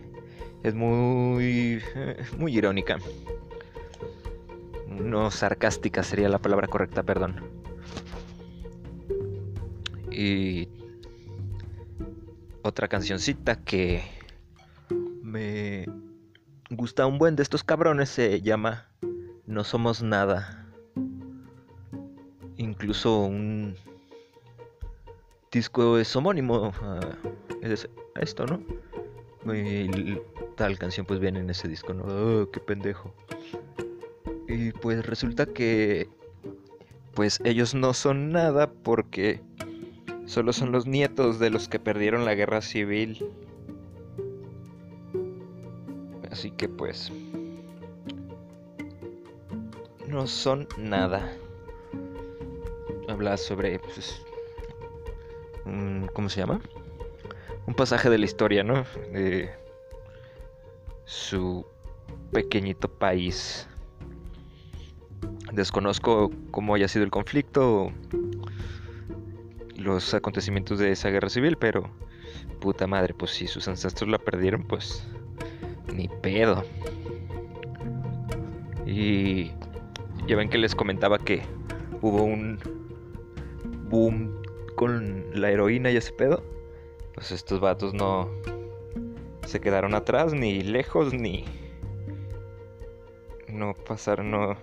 [0.63, 1.81] es muy,
[2.37, 2.97] muy irónica.
[4.87, 7.35] No sarcástica sería la palabra correcta, perdón.
[10.11, 10.67] Y
[12.61, 14.03] otra cancioncita que
[15.23, 15.85] me
[16.69, 18.89] gusta un buen de estos cabrones se llama
[19.45, 20.67] No Somos Nada.
[22.57, 23.75] Incluso un
[25.51, 26.99] disco es homónimo a,
[28.19, 28.61] esto, ¿no?
[29.53, 30.17] Y
[30.55, 32.05] tal canción pues viene en ese disco, ¿no?
[32.05, 33.13] Oh, qué pendejo.
[34.47, 36.09] Y pues resulta que
[37.13, 39.41] pues ellos no son nada porque
[40.25, 43.29] solo son los nietos de los que perdieron la guerra civil.
[46.31, 47.11] Así que pues
[50.07, 51.33] no son nada.
[53.09, 54.21] Habla sobre pues,
[56.13, 56.61] ¿cómo se llama?
[57.67, 58.85] Un pasaje de la historia, ¿no?
[59.11, 59.49] De
[61.05, 61.65] su
[62.31, 63.67] pequeñito país
[65.51, 67.91] Desconozco cómo haya sido el conflicto,
[69.75, 71.89] los acontecimientos de esa guerra civil, pero
[72.61, 75.05] puta madre, pues si sus ancestros la perdieron, pues
[75.93, 76.63] ni pedo.
[78.85, 79.51] Y
[80.25, 81.41] ya ven que les comentaba que
[82.01, 82.57] hubo un
[83.89, 84.40] boom
[84.81, 86.41] con la heroína y ese pedo.
[87.13, 88.31] Pues estos vatos no
[89.45, 91.45] se quedaron atrás, ni lejos, ni
[93.47, 94.57] no pasaron, no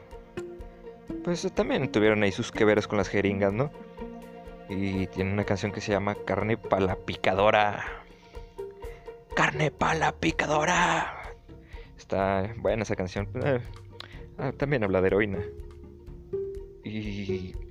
[1.22, 3.70] pues también tuvieron ahí sus que con las jeringas, ¿no?
[4.68, 7.84] Y tiene una canción que se llama Carne para la picadora.
[9.36, 11.32] Carne para la picadora.
[11.96, 13.28] Está buena esa canción.
[13.44, 13.60] Eh,
[14.36, 15.38] ah, también habla de heroína.
[16.82, 17.67] Y...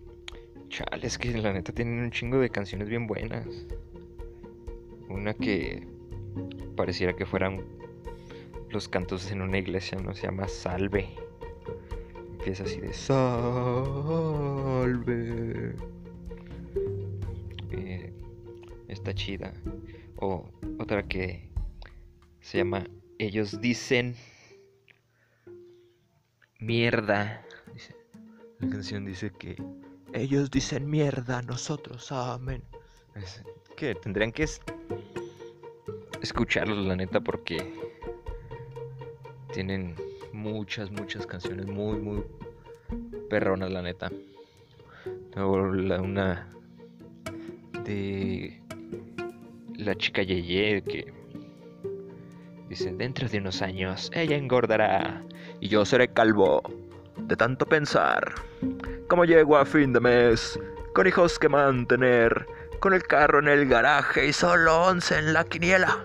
[0.78, 3.48] Chale, es que la neta tienen un chingo de canciones bien buenas.
[5.10, 5.88] Una que
[6.76, 7.63] pareciera que fueran
[8.70, 10.13] los cantos en una iglesia, ¿no?
[10.13, 11.10] Se llama Salve
[12.52, 13.36] es así de salve.
[17.72, 18.13] Eh,
[18.88, 19.54] está chida.
[20.16, 21.50] O otra que
[22.40, 22.86] se llama
[23.20, 24.16] Ellos dicen
[26.60, 27.46] mierda.
[28.60, 29.56] la canción dice que
[30.13, 32.63] ellos dicen mierda, nosotros amén.
[33.76, 34.46] que tendrían que
[36.22, 37.74] escucharlos, la neta, porque
[39.54, 39.96] tienen
[40.34, 42.24] muchas, muchas canciones muy, muy
[43.30, 44.12] perronas, la neta.
[45.36, 46.48] la, una
[47.84, 48.62] de
[49.76, 51.13] la chica Yeye que
[52.67, 55.24] dice, dentro de unos años ella engordará
[55.60, 56.62] y yo seré calvo
[57.17, 58.36] de tanto pensar.
[59.08, 60.60] Como llego a fin de mes,
[60.93, 62.47] con hijos que mantener,
[62.80, 65.97] con el carro en el garaje y solo once en la quiniela.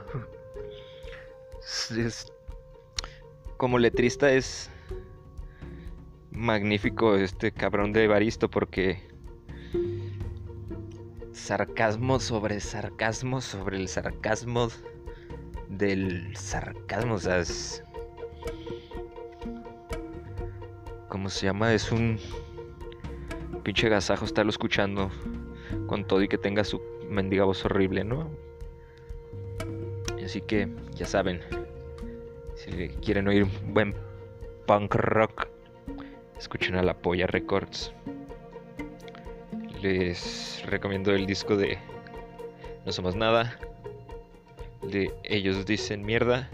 [3.57, 4.71] como letrista es
[6.31, 9.07] magnífico este cabrón de Evaristo porque
[11.33, 14.69] sarcasmo sobre sarcasmo sobre el sarcasmo
[15.69, 17.83] del sarcasmo, o sea, es...
[21.13, 21.75] ¿Cómo se llama?
[21.75, 22.19] Es un
[23.63, 25.11] pinche gasajo estarlo escuchando
[25.87, 28.31] con todo y que tenga su mendiga voz horrible, ¿no?
[30.25, 31.43] Así que, ya saben,
[32.55, 33.95] si quieren oír buen
[34.67, 35.49] punk rock,
[36.39, 37.93] escuchen a La Polla Records.
[39.83, 41.77] Les recomiendo el disco de
[42.87, 43.59] No Somos Nada.
[44.81, 46.49] De Ellos Dicen Mierda.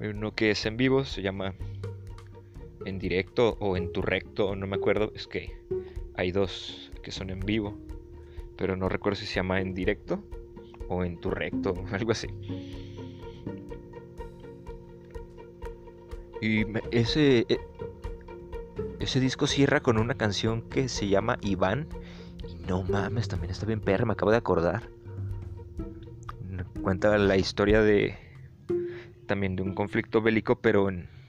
[0.00, 1.54] Uno que es en vivo, se llama
[2.90, 5.12] En directo o en tu recto, no me acuerdo.
[5.14, 5.56] Es que
[6.16, 7.78] hay dos que son en vivo.
[8.56, 10.24] Pero no recuerdo si se llama en directo
[10.88, 12.26] o en tu recto, algo así.
[16.42, 17.60] Y ese, e,
[18.98, 21.86] ese disco cierra con una canción que se llama Iván.
[22.48, 24.88] Y no mames, también está bien perra, me acabo de acordar.
[26.82, 28.16] Cuenta la historia de
[29.26, 31.19] también de un conflicto bélico, pero en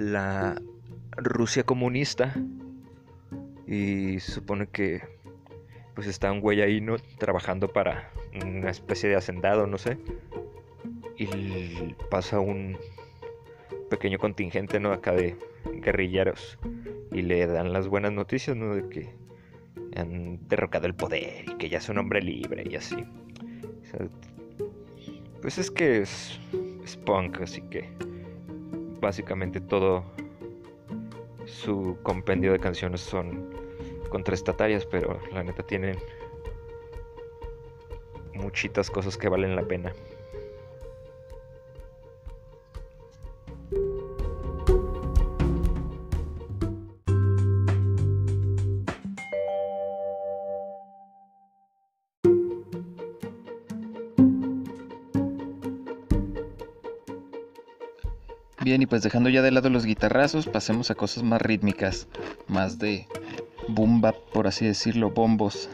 [0.00, 0.60] la
[1.16, 2.34] Rusia comunista.
[3.66, 5.02] Y supone que
[5.94, 6.96] pues está un güey ahí, ¿no?
[7.18, 8.10] Trabajando para
[8.42, 9.98] una especie de hacendado, no sé.
[11.16, 12.78] Y pasa un
[13.90, 14.92] pequeño contingente, ¿no?
[14.92, 15.36] Acá de
[15.74, 16.58] guerrilleros.
[17.12, 18.74] Y le dan las buenas noticias, ¿no?
[18.74, 19.14] De que
[19.94, 23.04] han derrocado el poder y que ya es un hombre libre y así.
[25.42, 26.40] pues es que es,
[26.84, 27.90] es punk, así que
[29.00, 30.04] básicamente todo
[31.46, 33.54] su compendio de canciones son
[34.08, 35.98] contestatarias, pero la neta tienen
[38.34, 39.92] muchitas cosas que valen la pena.
[58.90, 62.08] Pues dejando ya de lado los guitarrazos, pasemos a cosas más rítmicas,
[62.48, 63.06] más de
[63.68, 65.70] boom por así decirlo, bombos,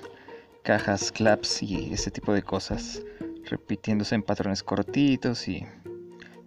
[0.62, 3.02] cajas, claps y ese tipo de cosas,
[3.46, 5.66] repitiéndose en patrones cortitos y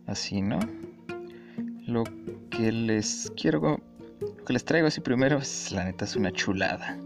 [0.05, 0.59] así, ¿no?
[1.87, 2.03] Lo
[2.51, 3.81] que les quiero,
[4.21, 5.39] lo que les traigo así primero
[5.71, 6.99] la neta, es una chulada.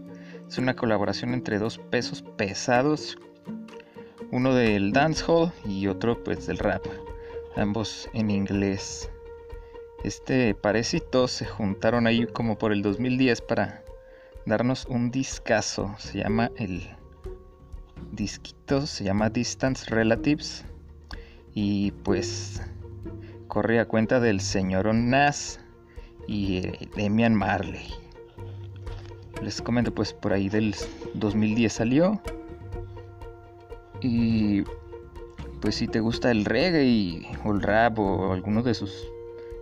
[0.46, 3.16] Es una colaboración entre dos pesos pesados,
[4.30, 6.84] uno del dancehall y otro pues del rap,
[7.56, 9.08] ambos en inglés
[10.04, 13.82] este parecito se juntaron ahí como por el 2010 para
[14.44, 15.94] darnos un discazo.
[15.98, 16.86] Se llama el
[18.12, 20.66] disquito, se llama Distance Relatives.
[21.54, 22.60] Y pues
[23.48, 25.58] corre a cuenta del señor Nas
[26.28, 27.88] y eh, Demian Marley.
[29.42, 30.74] Les comento pues por ahí del
[31.14, 32.20] 2010 salió.
[34.02, 34.64] Y
[35.62, 39.13] pues si te gusta el reggae o el rap o alguno de sus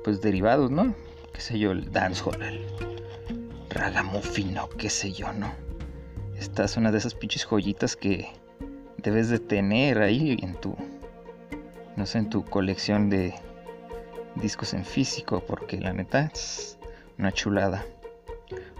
[0.04, 0.94] pues derivados, ¿no?
[1.32, 2.66] Qué sé yo, el dancehall, el
[3.70, 5.52] ragamuffin o qué sé yo, ¿no?
[6.36, 8.28] Esta es una de esas pinches joyitas que
[8.98, 10.76] debes de tener ahí en tu,
[11.96, 13.34] no sé, en tu colección de
[14.36, 16.78] discos en físico, porque la neta es
[17.18, 17.84] una chulada.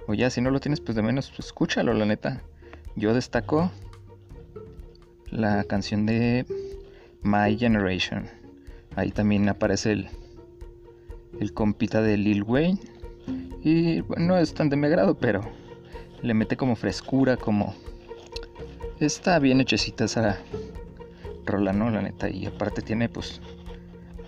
[0.07, 2.43] O ya, si no lo tienes, pues de menos, pues escúchalo, la neta.
[2.97, 3.71] Yo destaco
[5.31, 6.45] la canción de
[7.23, 8.29] My Generation.
[8.97, 10.09] Ahí también aparece el,
[11.41, 12.79] el compita de Lil Wayne.
[13.65, 15.41] Y no es tan de mi agrado, pero
[16.23, 17.75] le mete como frescura, como...
[19.01, 20.39] Está bien hechecita esa
[21.45, 21.91] rola, ¿no?
[21.91, 22.31] La neta.
[22.31, 23.41] Y aparte tiene pues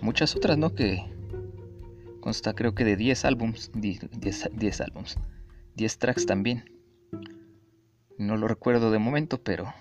[0.01, 0.75] muchas otras, ¿no?
[0.75, 1.05] Que
[2.21, 3.71] consta creo que de 10 álbums.
[3.75, 5.17] 10, álbums.
[5.77, 6.65] 10 tracks también.
[8.19, 9.73] No lo recuerdo de momento, pero...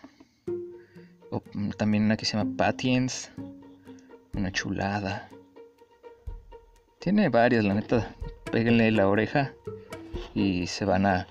[1.77, 3.31] también una que se llama Patience.
[4.35, 5.29] Una chulada.
[7.03, 8.15] Tiene varias, la neta.
[8.49, 9.53] Péguenle la oreja
[10.33, 11.27] y se van a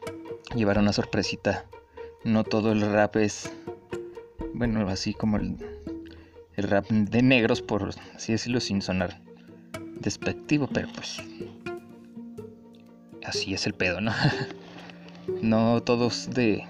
[0.55, 1.65] llevar una sorpresita.
[2.25, 3.51] No todo el rap es,
[4.53, 5.57] bueno, así como el,
[6.57, 9.23] el rap de negros, por así decirlo, sin sonar
[9.99, 11.23] despectivo, pero pues
[13.25, 14.13] así es el pedo, ¿no?
[15.41, 16.67] no todos de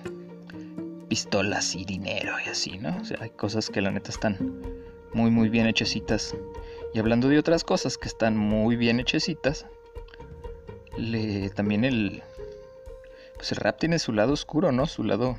[1.09, 2.96] pistolas y dinero y así, ¿no?
[2.98, 4.62] O sea, hay cosas que la neta están
[5.12, 6.36] muy muy bien hechecitas
[6.95, 9.66] y hablando de otras cosas que están muy bien hechecitas,
[11.55, 12.22] también el,
[13.36, 14.86] pues el rap tiene su lado oscuro, ¿no?
[14.86, 15.38] Su lado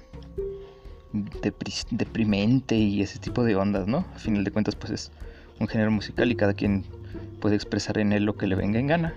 [1.91, 4.05] deprimente y ese tipo de ondas, ¿no?
[4.15, 5.11] A final de cuentas, pues es
[5.59, 6.85] un género musical y cada quien
[7.39, 9.13] puede expresar en él lo que le venga en gana.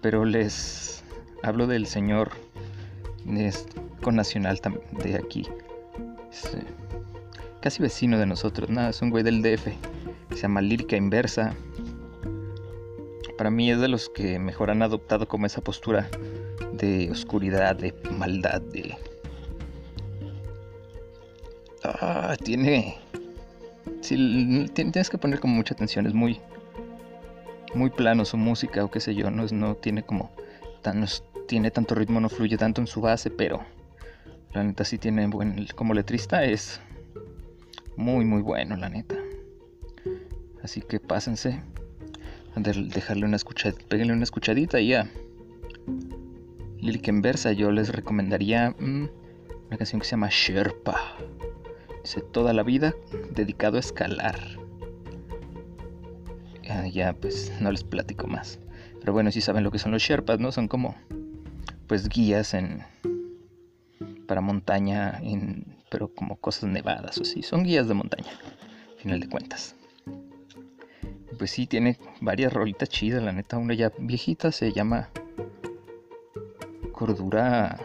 [0.00, 1.04] Pero les
[1.44, 2.32] hablo del señor
[4.02, 4.60] con nacional
[5.04, 5.46] de aquí.
[6.54, 6.64] Eh,
[7.60, 9.68] casi vecino de nosotros, nada, es un güey del DF
[10.34, 11.54] se llama lírica inversa.
[13.36, 16.08] Para mí es de los que mejor han adoptado como esa postura
[16.72, 18.96] de oscuridad, de maldad, de...
[21.84, 22.98] Ah, tiene...
[24.00, 26.40] Sí, tienes que poner como mucha atención, es muy...
[27.74, 30.30] Muy plano su música o qué sé yo, no, no tiene como...
[30.82, 31.06] Tan,
[31.46, 33.64] tiene tanto ritmo, no fluye tanto en su base, pero...
[34.52, 35.66] La neta sí tiene buen...
[35.74, 36.80] Como letrista es...
[37.96, 39.21] Muy, muy bueno, la neta.
[40.62, 41.60] Así que pásense.
[42.54, 45.08] Dejarle una escuchadita, péguenle una escuchadita y ya.
[46.78, 49.08] Lírica en versa, yo les recomendaría mm,
[49.68, 51.16] una canción que se llama Sherpa.
[52.02, 52.94] Dice toda la vida
[53.30, 54.38] dedicado a escalar.
[56.62, 58.58] Ya, ya, pues no les platico más.
[59.00, 60.52] Pero bueno, si saben lo que son los Sherpas, ¿no?
[60.52, 60.94] Son como
[61.86, 62.84] pues guías en
[64.26, 67.42] para montaña, en, pero como cosas nevadas o así.
[67.42, 68.30] Son guías de montaña,
[68.98, 69.74] final de cuentas
[71.38, 73.58] pues sí, tiene varias rolitas chidas, la neta.
[73.58, 75.10] Una ya viejita se llama
[76.92, 77.78] Cordura.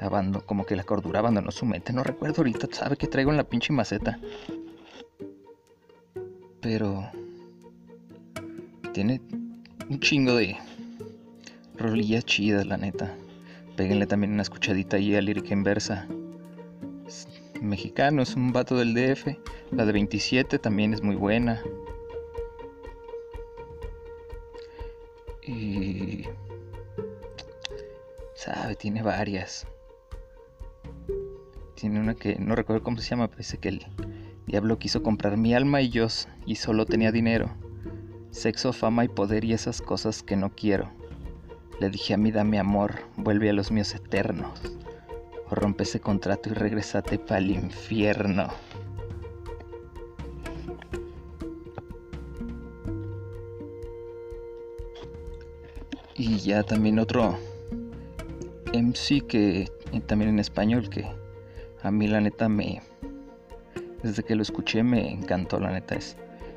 [0.00, 1.92] Abando, como que la cordura abandonó su mente.
[1.92, 4.18] No recuerdo ahorita, sabe que traigo en la pinche maceta.
[6.60, 7.08] Pero.
[8.92, 9.20] Tiene
[9.88, 10.56] un chingo de
[11.76, 13.14] rolillas chidas, la neta.
[13.76, 16.06] Péguenle también una escuchadita ahí a lírica inversa.
[17.60, 19.36] mexicano, es un vato del DF.
[19.72, 21.60] La de 27 también es muy buena.
[28.84, 29.66] Tiene varias.
[31.74, 33.86] Tiene una que no recuerdo cómo se llama, parece que el
[34.46, 36.06] diablo quiso comprar mi alma y yo
[36.44, 37.48] y solo tenía dinero.
[38.30, 40.90] Sexo, fama y poder y esas cosas que no quiero.
[41.80, 44.60] Le dije a mí, dame amor, vuelve a los míos eternos.
[45.50, 48.48] O rompe ese contrato y regresate para el infierno.
[56.14, 57.38] Y ya también otro
[58.74, 59.70] MC que
[60.06, 61.06] también en español que
[61.82, 62.82] a mí la neta me
[64.02, 66.16] desde que lo escuché me encantó la neta es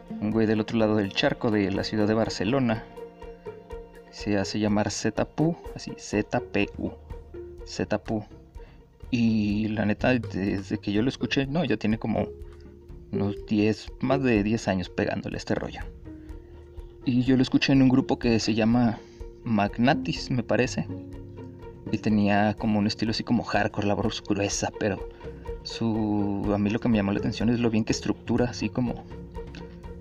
[0.10, 2.86] un güey del otro lado del charco de la ciudad de Barcelona.
[4.10, 6.94] Se hace llamar ZPU así ZPU
[7.68, 8.26] ZPU.
[9.12, 12.28] Y la neta desde que yo lo escuché no ya tiene como
[13.12, 15.82] unos 10 más de 10 años pegándole este rollo.
[17.06, 19.00] Y yo lo escuché en un grupo que se llama
[19.44, 20.88] Magnatis me parece
[21.92, 25.10] y tenía como un estilo así como hardcore, la voz gruesa, pero
[25.64, 28.70] su a mí lo que me llamó la atención es lo bien que estructura así
[28.70, 29.06] como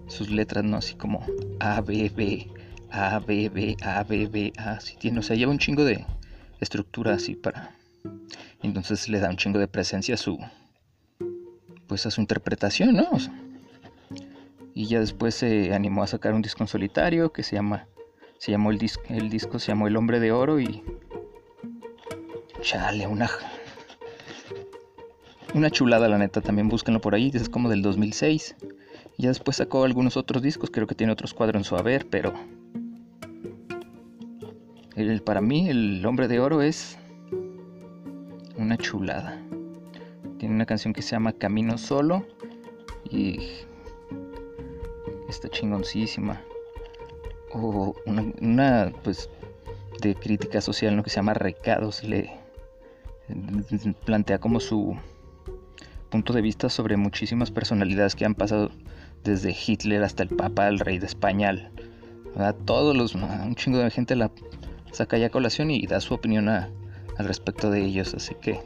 [0.06, 0.76] sus letras, ¿no?
[0.76, 1.24] Así como
[1.60, 2.48] A B B
[2.90, 6.04] A B B A B B A, así tiene, o sea, lleva un chingo de
[6.60, 7.74] estructura así para
[8.62, 10.38] entonces le da un chingo de presencia a su
[11.86, 13.08] pues a su interpretación, ¿no?
[14.74, 17.86] y ya después se animó a sacar un disco en solitario que se llama
[18.38, 20.82] se llamó el disco el disco se llamó El Hombre de Oro y
[22.62, 23.30] Chale, una.
[25.54, 26.40] Una chulada, la neta.
[26.40, 27.30] También búsquenlo por ahí.
[27.32, 28.56] Es como del 2006.
[29.16, 30.70] Y ya después sacó algunos otros discos.
[30.70, 32.34] Creo que tiene otros cuadros en su haber, pero.
[34.94, 36.98] El, para mí, el hombre de oro es.
[38.56, 39.40] Una chulada.
[40.38, 42.26] Tiene una canción que se llama Camino Solo.
[43.10, 43.38] Y.
[45.28, 46.40] Está chingoncísima.
[47.52, 49.30] O una, una pues
[50.00, 51.02] de crítica social, ¿no?
[51.02, 52.02] Que se llama Recados.
[52.02, 52.45] Le,
[54.04, 54.96] plantea como su
[56.10, 58.70] punto de vista sobre muchísimas personalidades que han pasado
[59.24, 61.70] desde Hitler hasta el Papa, el rey de España,
[62.36, 64.30] a todos los, un chingo de gente la
[64.92, 66.70] saca ya colación y da su opinión al
[67.18, 68.60] respecto de ellos, así que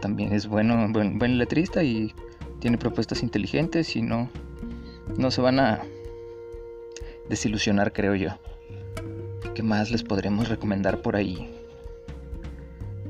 [0.00, 2.14] también es bueno, buen, buen letrista y
[2.60, 4.30] tiene propuestas inteligentes y no,
[5.16, 5.82] no se van a
[7.28, 8.30] desilusionar, creo yo.
[9.54, 11.55] ¿Qué más les podremos recomendar por ahí?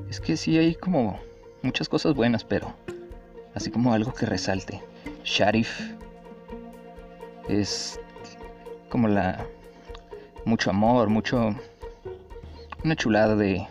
[0.09, 1.19] Es que sí hay como
[1.63, 2.75] muchas cosas buenas, pero
[3.55, 4.83] así como algo que resalte.
[5.25, 5.81] Sharif
[7.49, 8.01] es
[8.89, 9.47] como la
[10.45, 11.55] mucho amor, mucho
[12.85, 13.67] una chulada de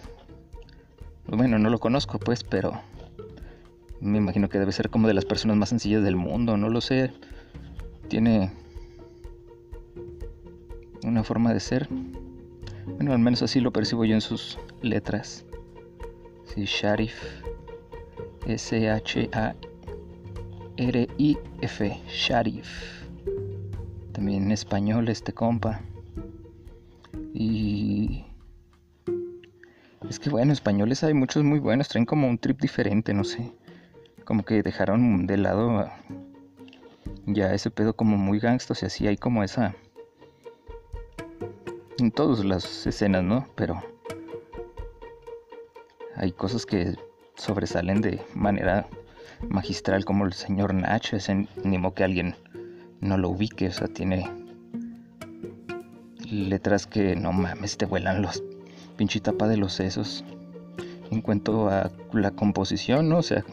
[1.28, 2.80] bueno, no lo conozco pues, pero
[4.00, 6.82] me imagino que debe ser como de las personas más sencillas del mundo, no lo
[6.82, 7.12] sé.
[8.08, 8.52] Tiene
[11.04, 11.88] una forma de ser.
[12.86, 15.45] Bueno, al menos así lo percibo yo en sus letras.
[16.46, 17.22] Sí, Sharif.
[18.48, 19.62] S-H-A-R-I-F.
[22.08, 22.68] Sharif.
[24.12, 25.82] También en español este compa.
[27.34, 28.26] Y...
[30.10, 33.52] Es que bueno, españoles hay muchos muy buenos, traen como un trip diferente, no sé.
[34.24, 35.90] Como que dejaron de lado
[37.26, 39.76] ya ese pedo como muy gangsta, y así hay como esa...
[41.98, 43.48] En todas las escenas, ¿no?
[43.56, 43.82] Pero
[46.16, 46.96] hay cosas que
[47.36, 48.88] sobresalen de manera
[49.50, 51.30] magistral como el señor Nach, es
[51.64, 52.36] ni modo que alguien
[53.02, 54.30] no lo ubique, o sea, tiene
[56.30, 58.44] letras que no mames, te vuelan los
[58.98, 60.24] pinche tapa de los sesos.
[61.12, 63.20] En cuanto a la composición, ¿no?
[63.20, 63.46] O sea,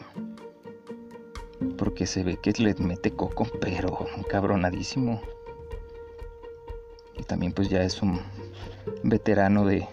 [1.77, 5.21] porque se ve que le mete coco, pero cabronadísimo.
[7.15, 8.19] Y también pues ya es un
[9.03, 9.87] veterano de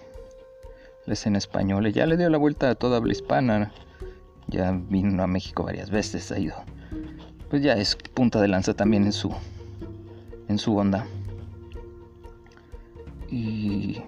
[1.10, 1.88] la escena española.
[1.88, 3.72] Ya le dio la vuelta a toda habla hispana.
[4.46, 6.54] Ya vino a México varias veces, ha ido.
[7.50, 9.34] Pues ya es punta de lanza también en su
[10.48, 11.04] en su onda.
[13.28, 14.02] Y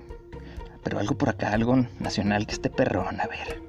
[0.84, 3.60] pero algo por acá, algo nacional que esté perrón, a ver.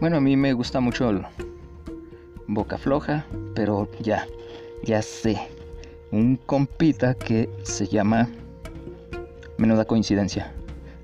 [0.00, 1.22] Bueno, a mí me gusta mucho el
[2.46, 4.26] Boca Floja, pero ya,
[4.84, 5.38] ya sé.
[6.12, 8.28] Un compita que se llama
[9.60, 10.50] Menuda coincidencia.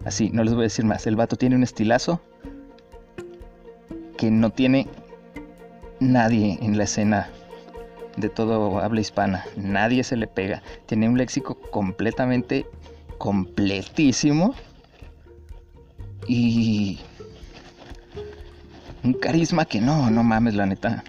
[0.06, 1.06] Así, no les voy a decir más.
[1.06, 2.22] El vato tiene un estilazo
[4.16, 4.88] que no tiene
[6.00, 7.28] nadie en la escena
[8.16, 9.44] de todo habla hispana.
[9.56, 10.62] Nadie se le pega.
[10.86, 12.64] Tiene un léxico completamente
[13.18, 14.54] completísimo.
[16.26, 16.98] Y
[19.04, 21.04] un carisma que no, no mames, la neta.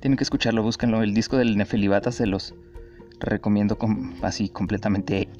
[0.00, 1.02] Tienen que escucharlo, búsquenlo.
[1.02, 2.54] El disco del Nefelibata se los
[3.18, 3.78] recomiendo
[4.20, 5.30] así completamente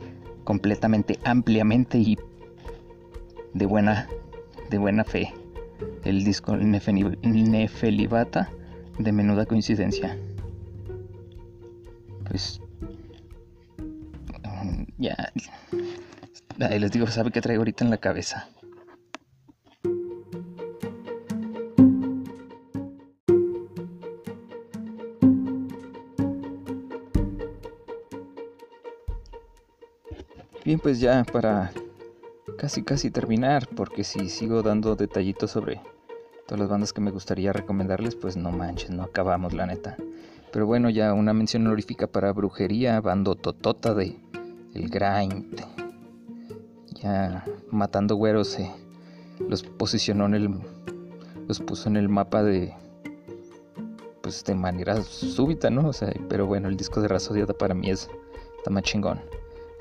[0.50, 2.18] completamente, ampliamente y
[3.54, 4.08] de buena,
[4.68, 5.32] de buena fe.
[6.02, 8.50] El disco Nefelibata
[8.98, 10.18] de menuda coincidencia.
[12.28, 12.60] Pues
[14.42, 15.32] mm, ya
[16.58, 18.48] Ahí les digo, ¿sabe qué traigo ahorita en la cabeza?
[30.70, 31.72] Bien, pues ya para
[32.56, 35.80] casi casi terminar, porque si sigo dando detallitos sobre
[36.46, 39.96] todas las bandas que me gustaría recomendarles, pues no manches, no acabamos la neta.
[40.52, 44.16] Pero bueno, ya una mención honorífica para Brujería, bando Totota de
[44.72, 45.60] El Grind.
[47.02, 48.56] Ya matando güeros
[49.40, 50.50] los posicionó en el
[51.48, 52.72] los puso en el mapa de
[54.20, 55.88] pues de manera súbita, ¿no?
[55.88, 58.08] O sea, pero bueno, el disco de Razodiada para mí es
[58.56, 59.18] está más chingón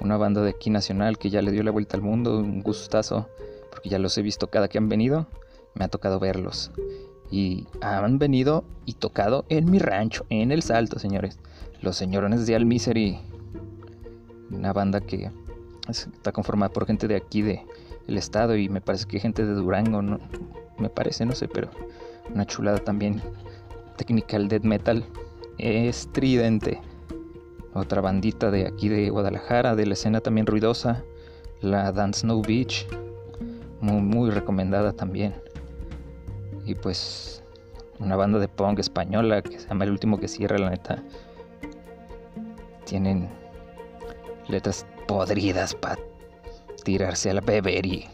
[0.02, 3.28] una banda de aquí nacional que ya le dio la vuelta al mundo, un gustazo,
[3.70, 5.28] porque ya los he visto cada que han venido,
[5.76, 6.72] me ha tocado verlos.
[7.32, 11.40] Y han venido y tocado en mi rancho, en el Salto, señores.
[11.82, 13.20] Los señorones de Al Misery,
[14.50, 15.32] una banda que
[15.88, 17.64] está conformada por gente de aquí, de
[18.08, 20.20] el estado, y me parece que gente de Durango, no,
[20.80, 21.70] me parece, no sé, pero
[22.34, 23.22] una chulada también.
[23.98, 25.06] Technical Death Metal
[25.60, 26.80] estridente
[27.74, 31.04] otra bandita de aquí de Guadalajara, de la escena también ruidosa,
[31.62, 32.88] la Dance Snow Beach,
[33.82, 35.34] muy, muy recomendada también.
[36.66, 37.44] Y pues
[38.00, 41.04] una banda de punk española que se llama El último que cierra, la neta.
[42.86, 43.30] Tienen
[44.48, 46.00] letras podridas para
[46.84, 48.08] tirarse a la beber y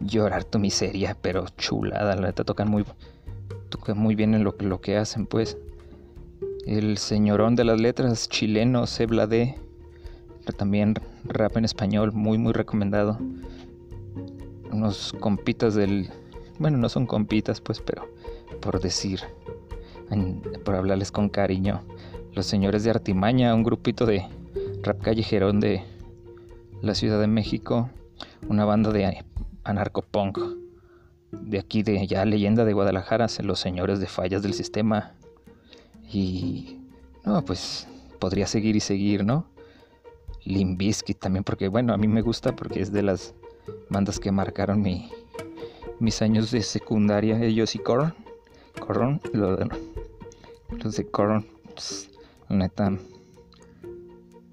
[0.00, 2.84] llorar tu miseria, pero chulada, la neta tocan muy,
[3.68, 5.58] tocan muy bien en lo, lo que hacen, pues
[6.66, 9.56] el señorón de las letras chileno Sebla D,
[10.56, 10.94] también
[11.24, 13.18] rap en español, muy muy recomendado.
[14.70, 16.10] Unos compitas del,
[16.58, 18.08] bueno, no son compitas pues, pero
[18.60, 19.20] por decir,
[20.64, 21.82] por hablarles con cariño,
[22.34, 24.26] los señores de Artimaña, un grupito de
[24.82, 25.82] rap callejerón de
[26.82, 27.90] la Ciudad de México,
[28.48, 29.24] una banda de
[29.64, 30.38] anarcopunk
[31.32, 35.14] de aquí de ya leyenda de Guadalajara, los señores de fallas del sistema
[36.12, 36.80] y
[37.24, 37.86] no, pues
[38.18, 39.46] podría seguir y seguir, ¿no?
[40.44, 43.34] Limbisky también, porque bueno, a mí me gusta porque es de las
[43.88, 45.10] bandas que marcaron mi,
[45.98, 48.14] mis años de secundaria, ellos y Coron.
[48.78, 49.58] Coron, lo
[50.82, 52.10] los de Coron, pues,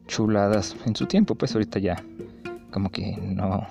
[0.07, 2.03] chuladas en su tiempo, pues ahorita ya,
[2.71, 3.67] como que no,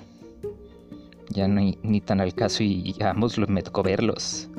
[1.29, 4.49] ya no ni tan al caso y, y ambos me tocó verlos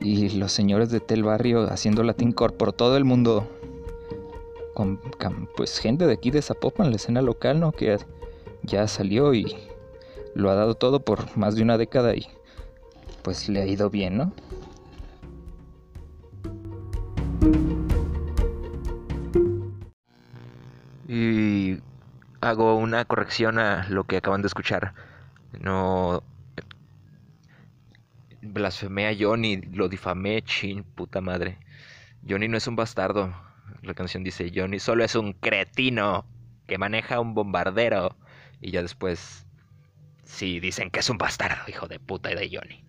[0.00, 3.48] y los señores de Tel Barrio haciendo Latin Core por todo el mundo.
[4.74, 5.00] Con,
[5.56, 7.72] pues gente de aquí de Zapopan, la escena local, ¿no?
[7.72, 7.96] Que
[8.62, 9.56] ya salió y
[10.34, 12.26] lo ha dado todo por más de una década y
[13.22, 14.32] pues le ha ido bien, ¿no?
[21.08, 21.80] Y
[22.40, 24.92] hago una corrección a lo que acaban de escuchar.
[25.60, 26.22] No
[28.56, 31.58] blasfemé a Johnny, lo difamé, chin, puta madre.
[32.28, 33.34] Johnny no es un bastardo.
[33.82, 36.26] La canción dice, Johnny solo es un cretino
[36.66, 38.16] que maneja un bombardero.
[38.60, 39.46] Y ya después,
[40.24, 42.85] sí, dicen que es un bastardo, hijo de puta de Johnny.